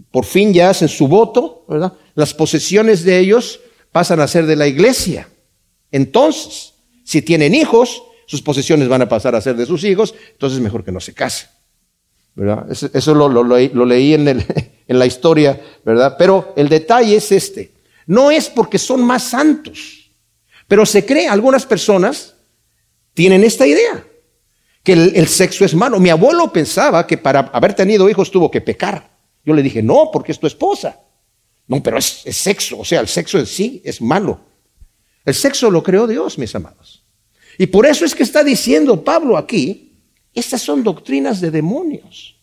[0.09, 1.93] por fin ya hacen su voto, ¿verdad?
[2.15, 3.59] Las posesiones de ellos
[3.91, 5.29] pasan a ser de la iglesia.
[5.91, 10.57] Entonces, si tienen hijos, sus posesiones van a pasar a ser de sus hijos, entonces
[10.57, 11.49] es mejor que no se casen.
[12.93, 13.43] Eso, lo,
[13.85, 14.45] leí en,
[14.87, 16.15] la historia, ¿verdad?
[16.17, 17.73] Pero el detalle es este.
[18.07, 20.11] No es porque son más santos,
[20.67, 22.35] pero se cree, algunas personas
[23.13, 24.05] tienen esta idea,
[24.83, 25.99] que el, el sexo es malo.
[25.99, 29.11] Mi abuelo pensaba que para haber tenido hijos tuvo que pecar.
[29.43, 30.99] Yo le dije, no, porque es tu esposa.
[31.67, 34.41] No, pero es, sexo, o sea, el sexo en sí es malo.
[35.23, 37.05] El sexo lo creó Dios, mis amados.
[37.57, 39.90] Y por eso es que está diciendo Pablo aquí,
[40.33, 42.37] estas son doctrinas de demonios.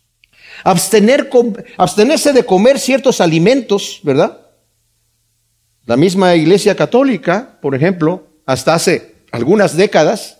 [0.64, 1.31] Abstener,
[1.77, 4.46] abstenerse de comer ciertos alimentos, ¿verdad?
[5.87, 10.38] La misma Iglesia Católica, por ejemplo, hasta hace algunas décadas,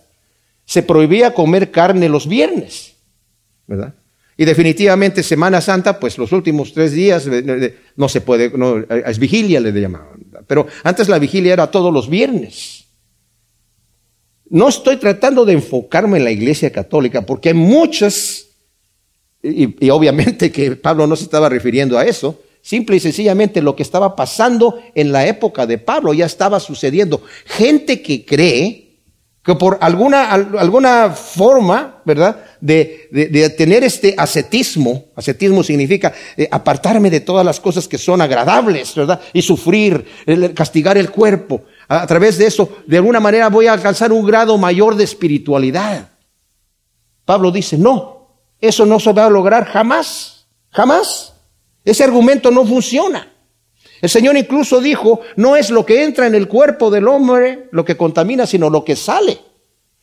[0.65, 2.95] se prohibía comer carne los viernes,
[3.67, 3.95] ¿verdad?
[4.37, 8.79] Y definitivamente Semana Santa, pues los últimos tres días eh, eh, no se puede, no,
[8.79, 10.27] es vigilia le llamaban.
[10.47, 12.78] Pero antes la vigilia era todos los viernes.
[14.51, 18.47] No estoy tratando de enfocarme en la iglesia católica, porque hay muchas,
[19.43, 23.83] y, obviamente que Pablo no se estaba refiriendo a eso, simple y sencillamente lo que
[23.83, 27.23] estaba pasando en la época de Pablo ya estaba sucediendo.
[27.45, 28.89] Gente que cree
[29.49, 32.45] que por alguna, alguna forma, ¿verdad?
[32.61, 38.21] De, de, tener este ascetismo, ascetismo significa eh, apartarme de todas las cosas que son
[38.21, 39.21] agradables, ¿verdad?
[39.33, 40.05] Y sufrir,
[40.55, 41.63] castigar el cuerpo.
[41.89, 46.11] A, través de eso, de alguna manera voy a alcanzar un grado mayor de espiritualidad.
[47.25, 48.29] Pablo dice, no,
[48.61, 51.35] eso no se va a lograr jamás, jamás.
[51.85, 53.33] Ese argumento no funciona.
[54.01, 57.85] El Señor incluso dijo, no es lo que entra en el cuerpo del hombre lo
[57.85, 59.41] que contamina, sino lo que sale.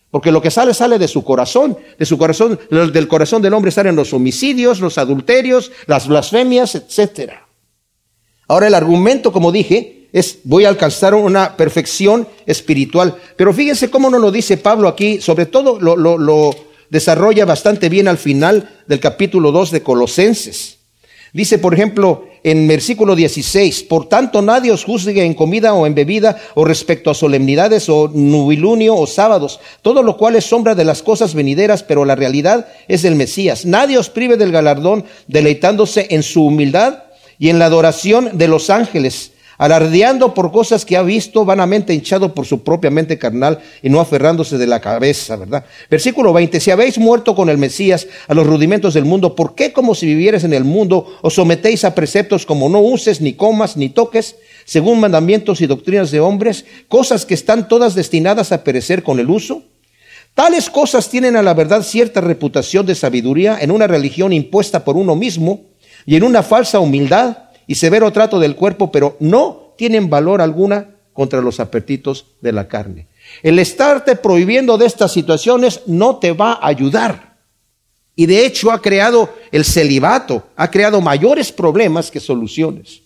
[0.10, 3.72] Porque lo que sale sale de su corazón, de su corazón, del corazón del hombre
[3.72, 7.34] salen los homicidios, los adulterios, las blasfemias, etc.
[8.47, 13.18] Ahora el argumento, como dije, es voy a alcanzar una perfección espiritual.
[13.36, 16.55] Pero fíjense cómo no lo dice Pablo aquí, sobre todo lo, lo
[16.89, 20.78] desarrolla bastante bien al final del capítulo 2 de Colosenses.
[21.34, 25.95] Dice, por ejemplo, en versículo 16, por tanto nadie os juzgue en comida o en
[25.95, 30.86] bebida o respecto a solemnidades o nubilunio o sábados, todo lo cual es sombra de
[30.86, 33.66] las cosas venideras, pero la realidad es el Mesías.
[33.66, 37.03] Nadie os prive del galardón deleitándose en su humildad
[37.38, 42.34] y en la adoración de los ángeles, alardeando por cosas que ha visto, vanamente hinchado
[42.34, 45.66] por su propia mente carnal y no aferrándose de la cabeza, ¿verdad?
[45.89, 49.74] Versículo 20, si habéis muerto con el Mesías a los rudimentos del mundo, ¿por qué
[49.74, 53.78] como si vivierais en el mundo os sometéis a preceptos como no uses, ni comas,
[53.78, 54.36] ni toques,
[54.66, 59.30] según mandamientos y doctrinas de hombres, cosas que están todas destinadas a perecer con el
[59.30, 59.64] uso?
[60.34, 64.97] Tales cosas tienen a la verdad cierta reputación de sabiduría en una religión impuesta por
[64.97, 65.62] uno mismo
[66.06, 70.95] y en una falsa humildad y severo trato del cuerpo, pero no tienen valor alguna
[71.13, 73.07] contra los apetitos de la carne.
[73.41, 77.38] El estarte prohibiendo de estas situaciones no te va a ayudar.
[78.16, 83.01] Y de hecho ha creado el celibato, ha creado mayores problemas que soluciones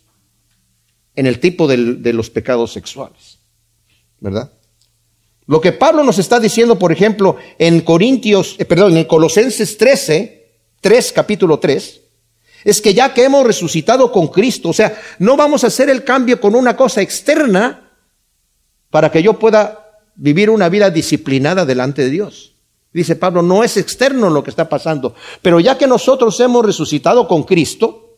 [1.16, 3.40] en el tipo de los pecados sexuales.
[4.20, 4.52] ¿Verdad?
[5.50, 10.48] Lo que Pablo nos está diciendo, por ejemplo, en Corintios, eh, perdón, en Colosenses 13,
[10.80, 12.02] 3, capítulo 3,
[12.64, 16.04] es que ya que hemos resucitado con Cristo, o sea, no vamos a hacer el
[16.04, 17.92] cambio con una cosa externa
[18.90, 22.56] para que yo pueda vivir una vida disciplinada delante de Dios.
[22.92, 27.28] Dice Pablo, no es externo lo que está pasando, pero ya que nosotros hemos resucitado
[27.28, 28.18] con Cristo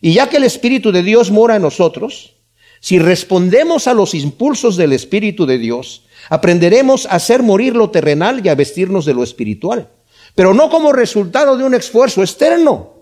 [0.00, 2.34] y ya que el Espíritu de Dios mora en nosotros,
[2.80, 8.44] si respondemos a los impulsos del Espíritu de Dios, aprenderemos a hacer morir lo terrenal
[8.44, 9.90] y a vestirnos de lo espiritual,
[10.34, 12.97] pero no como resultado de un esfuerzo externo,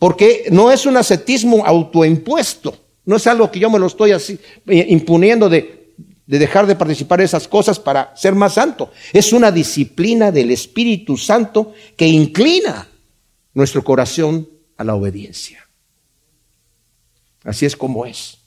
[0.00, 2.74] porque no es un ascetismo autoimpuesto,
[3.04, 5.92] no es algo que yo me lo estoy así, eh, imponiendo de,
[6.26, 8.90] de dejar de participar en esas cosas para ser más santo.
[9.12, 12.88] Es una disciplina del Espíritu Santo que inclina
[13.52, 14.48] nuestro corazón
[14.78, 15.68] a la obediencia.
[17.44, 18.38] Así es como es.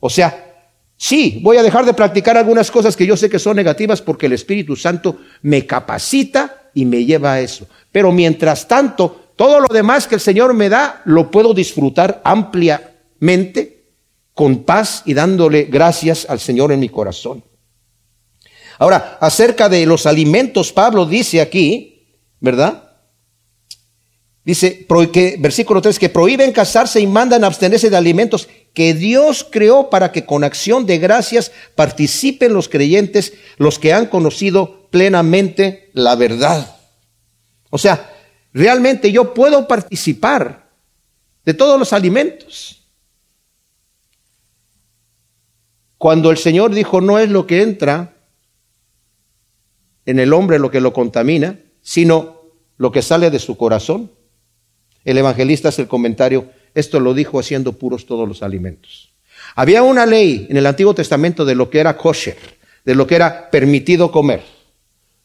[0.00, 0.64] O sea,
[0.96, 4.26] sí, voy a dejar de practicar algunas cosas que yo sé que son negativas porque
[4.26, 7.68] el Espíritu Santo me capacita y me lleva a eso.
[7.90, 13.84] Pero mientras tanto, todo lo demás que el Señor me da lo puedo disfrutar ampliamente,
[14.34, 17.44] con paz y dándole gracias al Señor en mi corazón.
[18.78, 22.06] Ahora, acerca de los alimentos, Pablo dice aquí,
[22.40, 22.92] ¿verdad?
[24.44, 29.88] Dice, que, versículo 3, que prohíben casarse y mandan abstenerse de alimentos que Dios creó
[29.88, 36.16] para que con acción de gracias participen los creyentes, los que han conocido plenamente la
[36.16, 36.76] verdad.
[37.70, 38.11] O sea,
[38.52, 40.70] realmente yo puedo participar
[41.44, 42.82] de todos los alimentos.
[45.98, 48.16] Cuando el Señor dijo, no es lo que entra
[50.04, 52.42] en el hombre lo que lo contamina, sino
[52.76, 54.10] lo que sale de su corazón.
[55.04, 59.12] El evangelista hace el comentario, esto lo dijo haciendo puros todos los alimentos.
[59.54, 62.36] Había una ley en el Antiguo Testamento de lo que era kosher,
[62.84, 64.42] de lo que era permitido comer,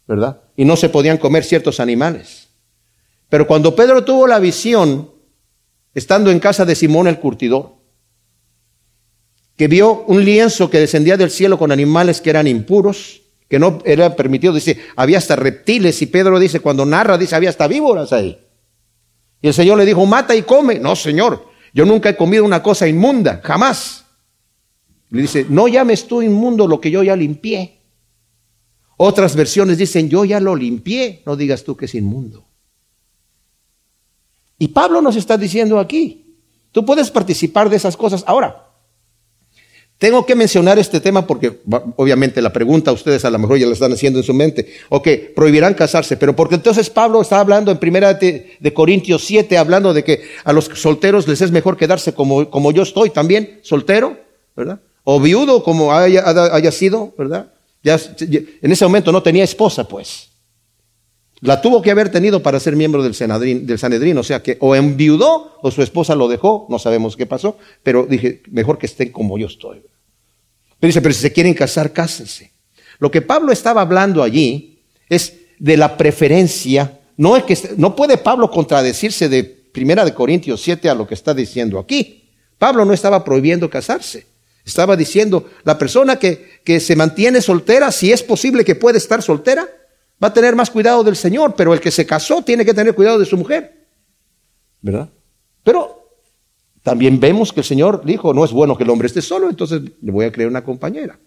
[0.08, 0.42] ¿verdad?
[0.56, 2.47] Y no se podían comer ciertos animales.
[3.30, 5.12] Pero cuando Pedro tuvo la visión,
[5.94, 7.76] estando en casa de Simón el curtidor,
[9.56, 13.80] que vio un lienzo que descendía del cielo con animales que eran impuros, que no
[13.86, 18.14] era permitido, dice, había hasta reptiles, y Pedro dice, cuando narra, dice, había hasta víboras
[18.14, 18.40] ahí.
[19.42, 20.80] Y el Señor le dijo, mata y come.
[20.80, 24.06] No, Señor, yo nunca he comido una cosa inmunda, jamás.
[25.10, 27.80] Le dice, no llames tú inmundo lo que yo ya limpié.
[28.98, 32.46] Otras versiones dicen, yo ya lo limpié, no digas tú que es inmundo.
[34.60, 36.36] Y Pablo nos está diciendo aquí,
[36.72, 38.24] tú puedes participar de esas cosas.
[38.26, 38.68] Ahora,
[39.98, 41.62] tengo que mencionar este tema porque
[41.96, 44.72] obviamente la pregunta ustedes a lo mejor ya la están haciendo en su mente.
[44.90, 49.96] Ok, prohibirán casarse, pero porque entonces Pablo está hablando en primera de, Corintios 7, hablando
[49.96, 54.18] de que a los solteros les es mejor quedarse como, como yo estoy también, soltero,
[54.56, 54.80] ¿verdad?
[55.04, 57.52] O viudo como haya, haya sido, ¿verdad?
[57.82, 60.30] Ya, en ese momento no tenía esposa, pues.
[61.42, 65.58] La tuvo que haber tenido para ser miembro del, Sanedrín, o sea que o enviudó
[65.62, 69.38] o su esposa lo dejó, no sabemos qué pasó, pero dije, mejor que estén como
[69.38, 69.84] yo estoy.
[70.80, 72.52] Pero dice, pero si se quieren casar, cásense.
[73.00, 74.80] Lo que Pablo estaba hablando allí
[75.10, 80.62] es de la preferencia, no, es que, no puede Pablo contradecirse de Primera de Corintios
[80.62, 82.32] 7 a lo que está diciendo aquí.
[82.58, 84.26] Pablo no estaba prohibiendo casarse.
[84.66, 89.22] Estaba diciendo, la persona que, que se mantiene soltera, si es posible que puede estar
[89.22, 89.68] soltera,
[90.22, 92.96] va a tener más cuidado del Señor, pero el que se casó tiene que tener
[92.96, 93.88] cuidado de su mujer.
[94.82, 95.10] ¿Verdad?
[95.64, 96.10] Pero
[96.84, 99.82] también vemos que el Señor dijo, no es bueno que el hombre esté solo, entonces
[100.02, 101.20] le voy a crear una compañera.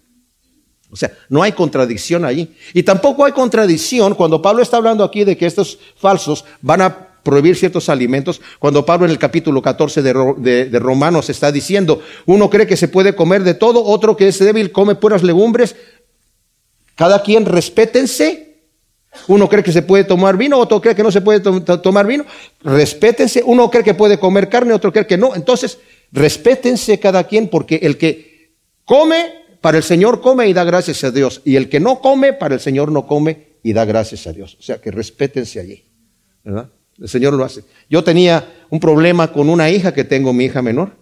[0.91, 2.55] O sea, no hay contradicción allí.
[2.75, 7.07] Y tampoco hay contradicción cuando Pablo está hablando aquí de que estos falsos van a
[7.23, 12.49] prohibir ciertos alimentos, cuando Pablo en el capítulo 14 de, de, Romanos está diciendo, uno
[12.49, 15.77] cree que se puede comer de todo, otro que es débil come puras legumbres,
[16.95, 18.50] cada quien respétense
[19.29, 22.25] uno cree que se puede tomar vino, otro cree que no se puede tomar vino.
[22.63, 23.43] Respétense.
[23.45, 25.35] Uno cree que puede comer carne, otro cree que no.
[25.35, 25.79] Entonces,
[26.13, 28.55] Respétense cada quien porque el que
[28.85, 31.41] come, para el Señor come y da gracias a Dios.
[31.45, 34.57] Y el que no come, para el Señor no come y da gracias a Dios.
[34.59, 35.85] O sea que respétense allí.
[36.43, 36.71] ¿verdad?
[36.99, 37.63] El Señor lo hace.
[37.89, 41.00] Yo tenía un problema con una hija que tengo, mi hija menor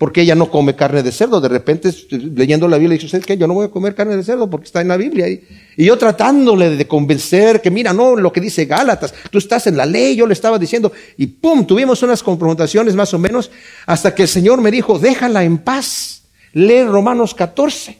[0.00, 1.42] porque ella no come carne de cerdo.
[1.42, 1.90] De repente,
[2.34, 3.36] leyendo la Biblia, dice, ¿usted qué?
[3.36, 5.28] Yo no voy a comer carne de cerdo porque está en la Biblia.
[5.28, 5.44] Y,
[5.76, 9.84] yo tratándole de convencer que, mira, no, lo que dice Gálatas, tú estás en la
[9.84, 13.50] ley, yo le estaba diciendo, y pum, tuvimos unas confrontaciones más o menos,
[13.84, 16.22] hasta que el Señor me dijo, déjala en paz,
[16.54, 17.98] lee Romanos 14.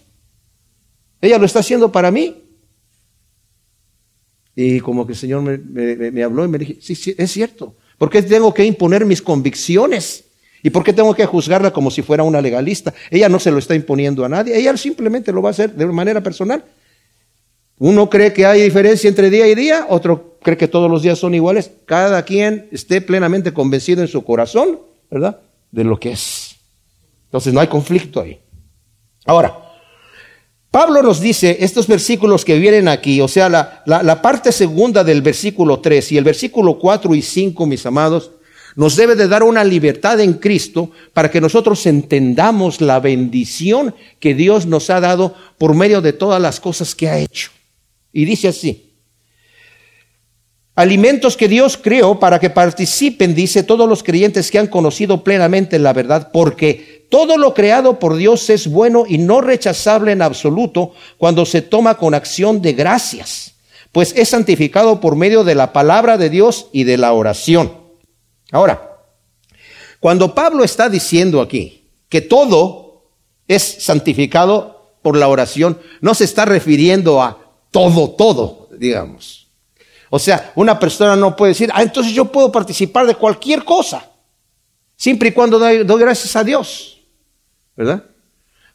[1.20, 2.44] Ella lo está haciendo para mí.
[4.56, 5.58] Y como que el Señor me,
[6.10, 7.76] me habló y me dije, sí, sí, es cierto.
[7.98, 10.29] ¿Por qué tengo que imponer mis convicciones?
[10.62, 12.92] ¿Y por qué tengo que juzgarla como si fuera una legalista?
[13.10, 15.86] Ella no se lo está imponiendo a nadie, ella simplemente lo va a hacer de
[15.86, 16.64] manera personal.
[17.78, 21.18] Uno cree que hay diferencia entre día y día, otro cree que todos los días
[21.18, 21.70] son iguales.
[21.86, 24.80] Cada quien esté plenamente convencido en su corazón,
[25.10, 25.40] ¿verdad?
[25.70, 26.56] De lo que es.
[27.24, 28.38] Entonces no hay conflicto ahí.
[29.24, 29.56] Ahora,
[30.70, 35.22] Pablo nos dice estos versículos que vienen aquí, o sea, la, la parte segunda del
[35.22, 38.32] versículo 3 y el versículo 4 y 5, mis amados,
[38.76, 44.34] nos debe de dar una libertad en Cristo para que nosotros entendamos la bendición que
[44.34, 47.50] Dios nos ha dado por medio de todas las cosas que ha hecho.
[48.12, 48.90] Y dice así,
[50.74, 55.78] alimentos que Dios creó para que participen, dice, todos los creyentes que han conocido plenamente
[55.78, 60.92] la verdad, porque todo lo creado por Dios es bueno y no rechazable en absoluto
[61.18, 63.54] cuando se toma con acción de gracias,
[63.92, 67.79] pues es santificado por medio de la palabra de Dios y de la oración.
[68.50, 68.98] Ahora,
[70.00, 73.04] cuando Pablo está diciendo aquí que todo
[73.46, 77.38] es santificado por la oración, no se está refiriendo a
[77.70, 79.48] todo, todo, digamos.
[80.08, 84.04] O sea, una persona no puede decir, ah, entonces yo puedo participar de cualquier cosa,
[84.96, 87.00] siempre y cuando doy, gracias a Dios,
[87.76, 88.04] ¿verdad?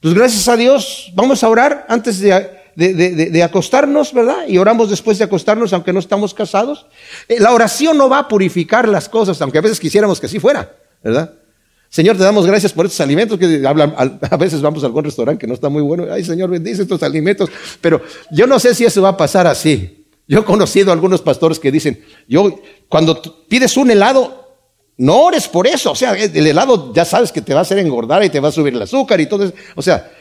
[0.01, 2.31] Pues gracias a Dios, vamos a orar antes de,
[2.75, 4.47] de, acostarnos, ¿verdad?
[4.47, 6.85] Y oramos después de acostarnos, aunque no estamos casados.
[7.27, 10.39] Eh, la oración no va a purificar las cosas, aunque a veces quisiéramos que así
[10.39, 11.33] fuera, ¿verdad?
[11.89, 15.39] Señor, te damos gracias por estos alimentos que hablan, a veces vamos a algún restaurante
[15.39, 16.05] que no está muy bueno.
[16.11, 17.49] Ay, Señor, bendice estos alimentos.
[17.79, 18.01] Pero
[18.31, 20.05] yo no sé si eso va a pasar así.
[20.27, 22.59] Yo he conocido a algunos pastores que dicen, yo,
[22.89, 24.57] cuando pides un helado,
[24.97, 25.91] no ores por eso.
[25.91, 28.49] O sea, el helado ya sabes que te va a hacer engordar y te va
[28.49, 29.53] a subir el azúcar y todo eso.
[29.75, 30.11] O sea,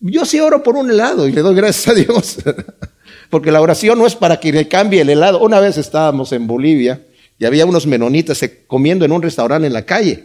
[0.00, 2.38] yo sí oro por un helado y le doy gracias a Dios.
[3.30, 5.40] Porque la oración no es para que le cambie el helado.
[5.40, 7.04] Una vez estábamos en Bolivia
[7.38, 10.24] y había unos menonitas comiendo en un restaurante en la calle.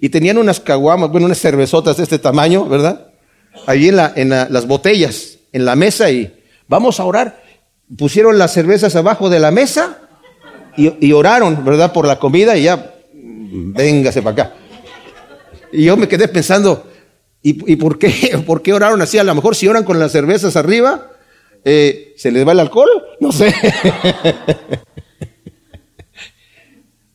[0.00, 3.08] Y tenían unas caguamas, bueno, unas cervezotas de este tamaño, ¿verdad?
[3.66, 6.32] Allí en, la, en las botellas, en la mesa y
[6.68, 7.42] vamos a orar.
[7.96, 9.98] Pusieron las cervezas abajo de la mesa
[10.76, 11.92] y, y oraron, ¿verdad?
[11.92, 14.54] Por la comida y ya, véngase para acá.
[15.72, 16.86] Y yo me quedé pensando,
[17.42, 19.18] ¿Y, por, qué, oraron así?
[19.18, 21.12] A lo mejor si oran con las cervezas arriba,
[21.64, 22.88] eh, ¿se les va el alcohol?
[23.20, 23.54] No sé.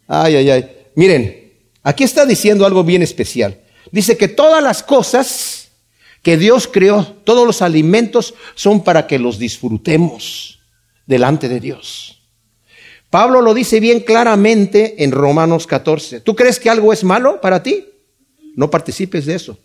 [0.08, 0.70] ay, ay, ay.
[0.96, 1.54] Miren,
[1.84, 3.60] aquí está diciendo algo bien especial.
[3.92, 5.70] Dice que todas las cosas
[6.22, 10.60] que Dios creó, todos los alimentos son para que los disfrutemos
[11.06, 12.22] delante de Dios.
[13.10, 16.22] Pablo lo dice bien claramente en Romanos 14.
[16.22, 17.86] ¿Tú crees que algo es malo para ti?
[18.56, 19.60] No participes de eso.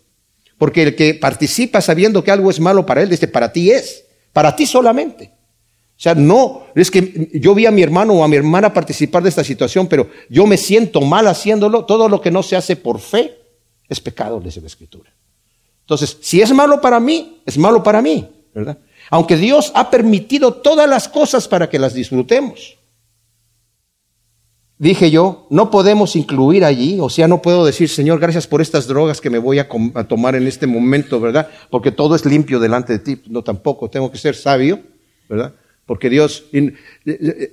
[0.59, 4.05] Porque el que participa sabiendo que algo es malo para él, dice, para ti es,
[4.31, 5.31] para ti solamente.
[5.97, 9.23] O sea, no, es que yo vi a mi hermano o a mi hermana participar
[9.23, 11.85] de esta situación, pero yo me siento mal haciéndolo.
[11.85, 13.37] Todo lo que no se hace por fe
[13.87, 15.11] es pecado, dice la Escritura.
[15.81, 18.77] Entonces, si es malo para mí, es malo para mí, ¿verdad?
[19.09, 22.78] Aunque Dios ha permitido todas las cosas para que las disfrutemos
[24.79, 28.87] dije yo, no podemos incluir allí, o sea, no puedo decir, Señor, gracias por estas
[28.87, 29.67] drogas que me voy a,
[30.07, 31.49] tomar en este momento, ¿verdad?
[31.69, 33.21] Porque todo es limpio delante de ti.
[33.27, 34.79] No, tampoco, tengo que ser sabio,
[35.27, 35.53] ¿verdad?
[35.85, 36.45] Porque Dios,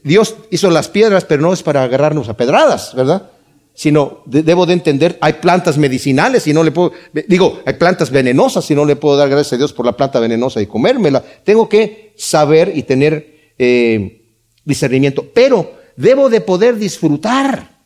[0.05, 3.31] Dios hizo las piedras, pero no es para agarrarnos a pedradas, ¿verdad?
[3.75, 6.93] Sino debo de entender, hay plantas medicinales y no le puedo,
[7.27, 10.21] digo, hay plantas venenosas y no le puedo dar gracias a Dios por la planta
[10.21, 11.23] venenosa y comérmela.
[11.45, 14.23] Tengo que saber y tener eh,
[14.65, 15.27] discernimiento.
[15.35, 17.77] Pero debo de poder disfrutar.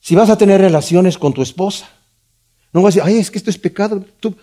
[0.00, 1.90] Si vas a tener relaciones con tu esposa,
[2.72, 4.04] no vas a decir, ay, es que esto es pecado.
[4.20, 4.34] Tú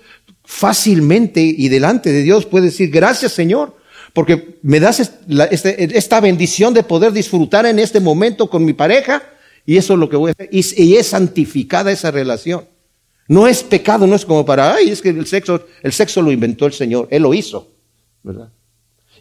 [0.43, 3.75] fácilmente y delante de Dios puedes decir, gracias Señor,
[4.13, 9.23] porque me das este, esta bendición de poder disfrutar en este momento con mi pareja
[9.65, 10.49] y eso es lo que voy a hacer.
[10.51, 12.65] Y, es santificada esa relación.
[13.27, 16.31] No es pecado, no es como para, ay, es que el sexo, el sexo lo
[16.31, 17.71] inventó el Señor, Él lo hizo,
[18.21, 18.51] ¿verdad?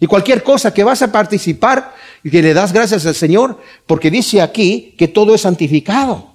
[0.00, 4.10] Y cualquier cosa que vas a participar y que le das gracias al Señor, porque
[4.10, 6.34] dice aquí que todo es santificado.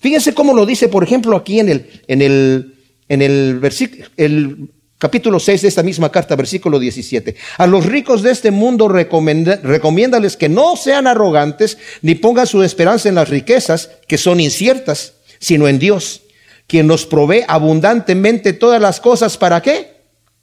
[0.00, 2.74] Fíjense cómo lo dice, por ejemplo, aquí en el, en el,
[3.08, 7.36] en el versículo, el capítulo 6 de esta misma carta, versículo 17.
[7.56, 13.08] A los ricos de este mundo recomiéndales que no sean arrogantes ni pongan su esperanza
[13.08, 16.22] en las riquezas, que son inciertas, sino en Dios,
[16.66, 19.36] quien nos provee abundantemente todas las cosas.
[19.36, 19.96] ¿Para qué?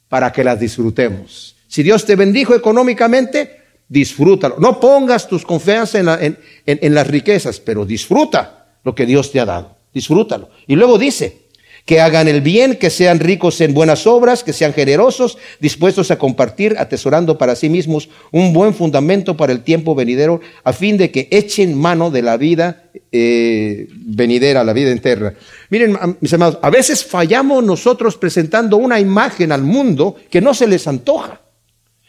[0.09, 1.54] Para que las disfrutemos.
[1.75, 3.57] Si Dios te bendijo económicamente,
[3.89, 4.55] disfrútalo.
[4.59, 9.75] No pongas tus confianza en, las riquezas, pero disfruta lo que Dios te ha dado.
[9.93, 10.51] Disfrútalo.
[10.67, 11.47] Y luego dice,
[11.83, 16.17] que hagan el bien, que sean ricos en buenas obras, que sean generosos, dispuestos a
[16.17, 21.11] compartir, atesorando para sí mismos un buen fundamento para el tiempo venidero, a fin de
[21.11, 25.33] que echen mano de la vida eh, venidera, la vida entera.
[25.69, 30.67] Miren, mis hermanos, a veces fallamos nosotros presentando una imagen al mundo que no se
[30.67, 31.41] les antoja.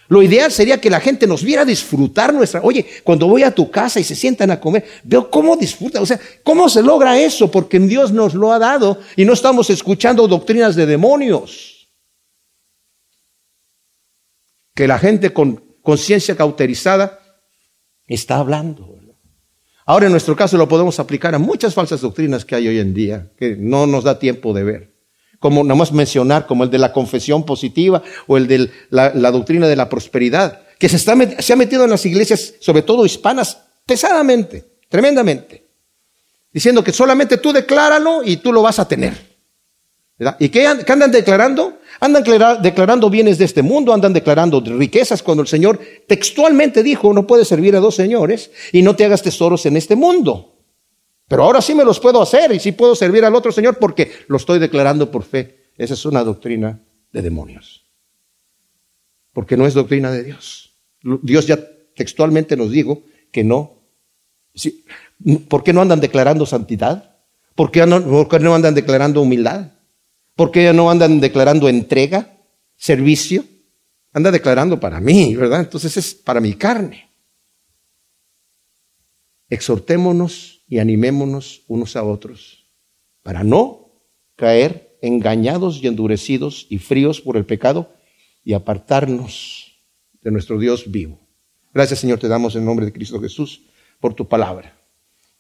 [0.09, 2.61] Lo ideal sería que la gente nos viera disfrutar nuestra...
[2.63, 6.03] Oye, cuando voy a tu casa y se sientan a comer, veo cómo disfrutan.
[6.03, 7.51] O sea, ¿cómo se logra eso?
[7.51, 11.89] Porque Dios nos lo ha dado y no estamos escuchando doctrinas de demonios.
[14.75, 17.21] Que la gente con conciencia cauterizada
[18.07, 18.95] está hablando.
[19.87, 22.93] Ahora en nuestro caso lo podemos aplicar a muchas falsas doctrinas que hay hoy en
[22.93, 24.96] día, que no nos da tiempo de ver
[25.39, 29.69] como nada más mencionar, como el de la confesión positiva o el de la, doctrina
[29.69, 33.59] de la prosperidad, que se, está, se ha metido en las iglesias, sobre todo hispanas,
[33.85, 35.67] pesadamente, tremendamente,
[36.53, 39.37] diciendo que solamente tú decláralo y tú lo vas a tener.
[40.39, 41.79] ¿Y qué, andan declarando?
[42.01, 42.25] Andan
[42.63, 47.49] declarando bienes de este mundo, andan declarando riquezas cuando el Señor textualmente dijo, no puedes
[47.49, 50.56] servir a dos señores y no te hagas tesoros en este mundo.
[51.29, 54.13] Pero ahora sí me los puedo hacer y sí puedo servir al otro Señor porque
[54.29, 55.73] lo estoy declarando por fe.
[55.77, 56.81] Esa es una doctrina
[57.13, 57.85] de demonios.
[59.33, 60.73] Porque no es doctrina de Dios.
[61.23, 61.59] Dios ya
[61.95, 63.03] textualmente nos dijo
[63.33, 63.83] que no.
[65.49, 67.17] ¿Por qué no andan declarando santidad?
[67.55, 69.73] ¿Por qué, no, ¿Por qué no andan declarando humildad?
[70.37, 72.39] ¿Por qué no andan declarando entrega,
[72.77, 73.45] servicio?
[74.13, 75.61] Anda declarando para mí, ¿verdad?
[75.61, 77.11] Entonces es para mi carne.
[79.49, 82.67] Exhortémonos y animémonos unos a otros
[83.23, 83.93] para no
[84.37, 87.93] caer engañados y endurecidos y fríos por el pecado
[88.45, 89.83] y apartarnos
[90.23, 91.21] de nuestro Dios vivo.
[91.73, 93.63] Gracias Señor, te damos en nombre de Cristo Jesús
[94.01, 94.77] por tu palabra.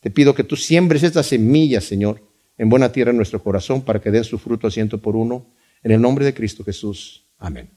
[0.00, 2.22] Te pido que tú siembres estas semillas, Señor,
[2.58, 5.46] en buena tierra en nuestro corazón para que den su fruto ciento por uno.
[5.82, 7.26] En el nombre de Cristo Jesús.
[7.38, 7.75] Amén.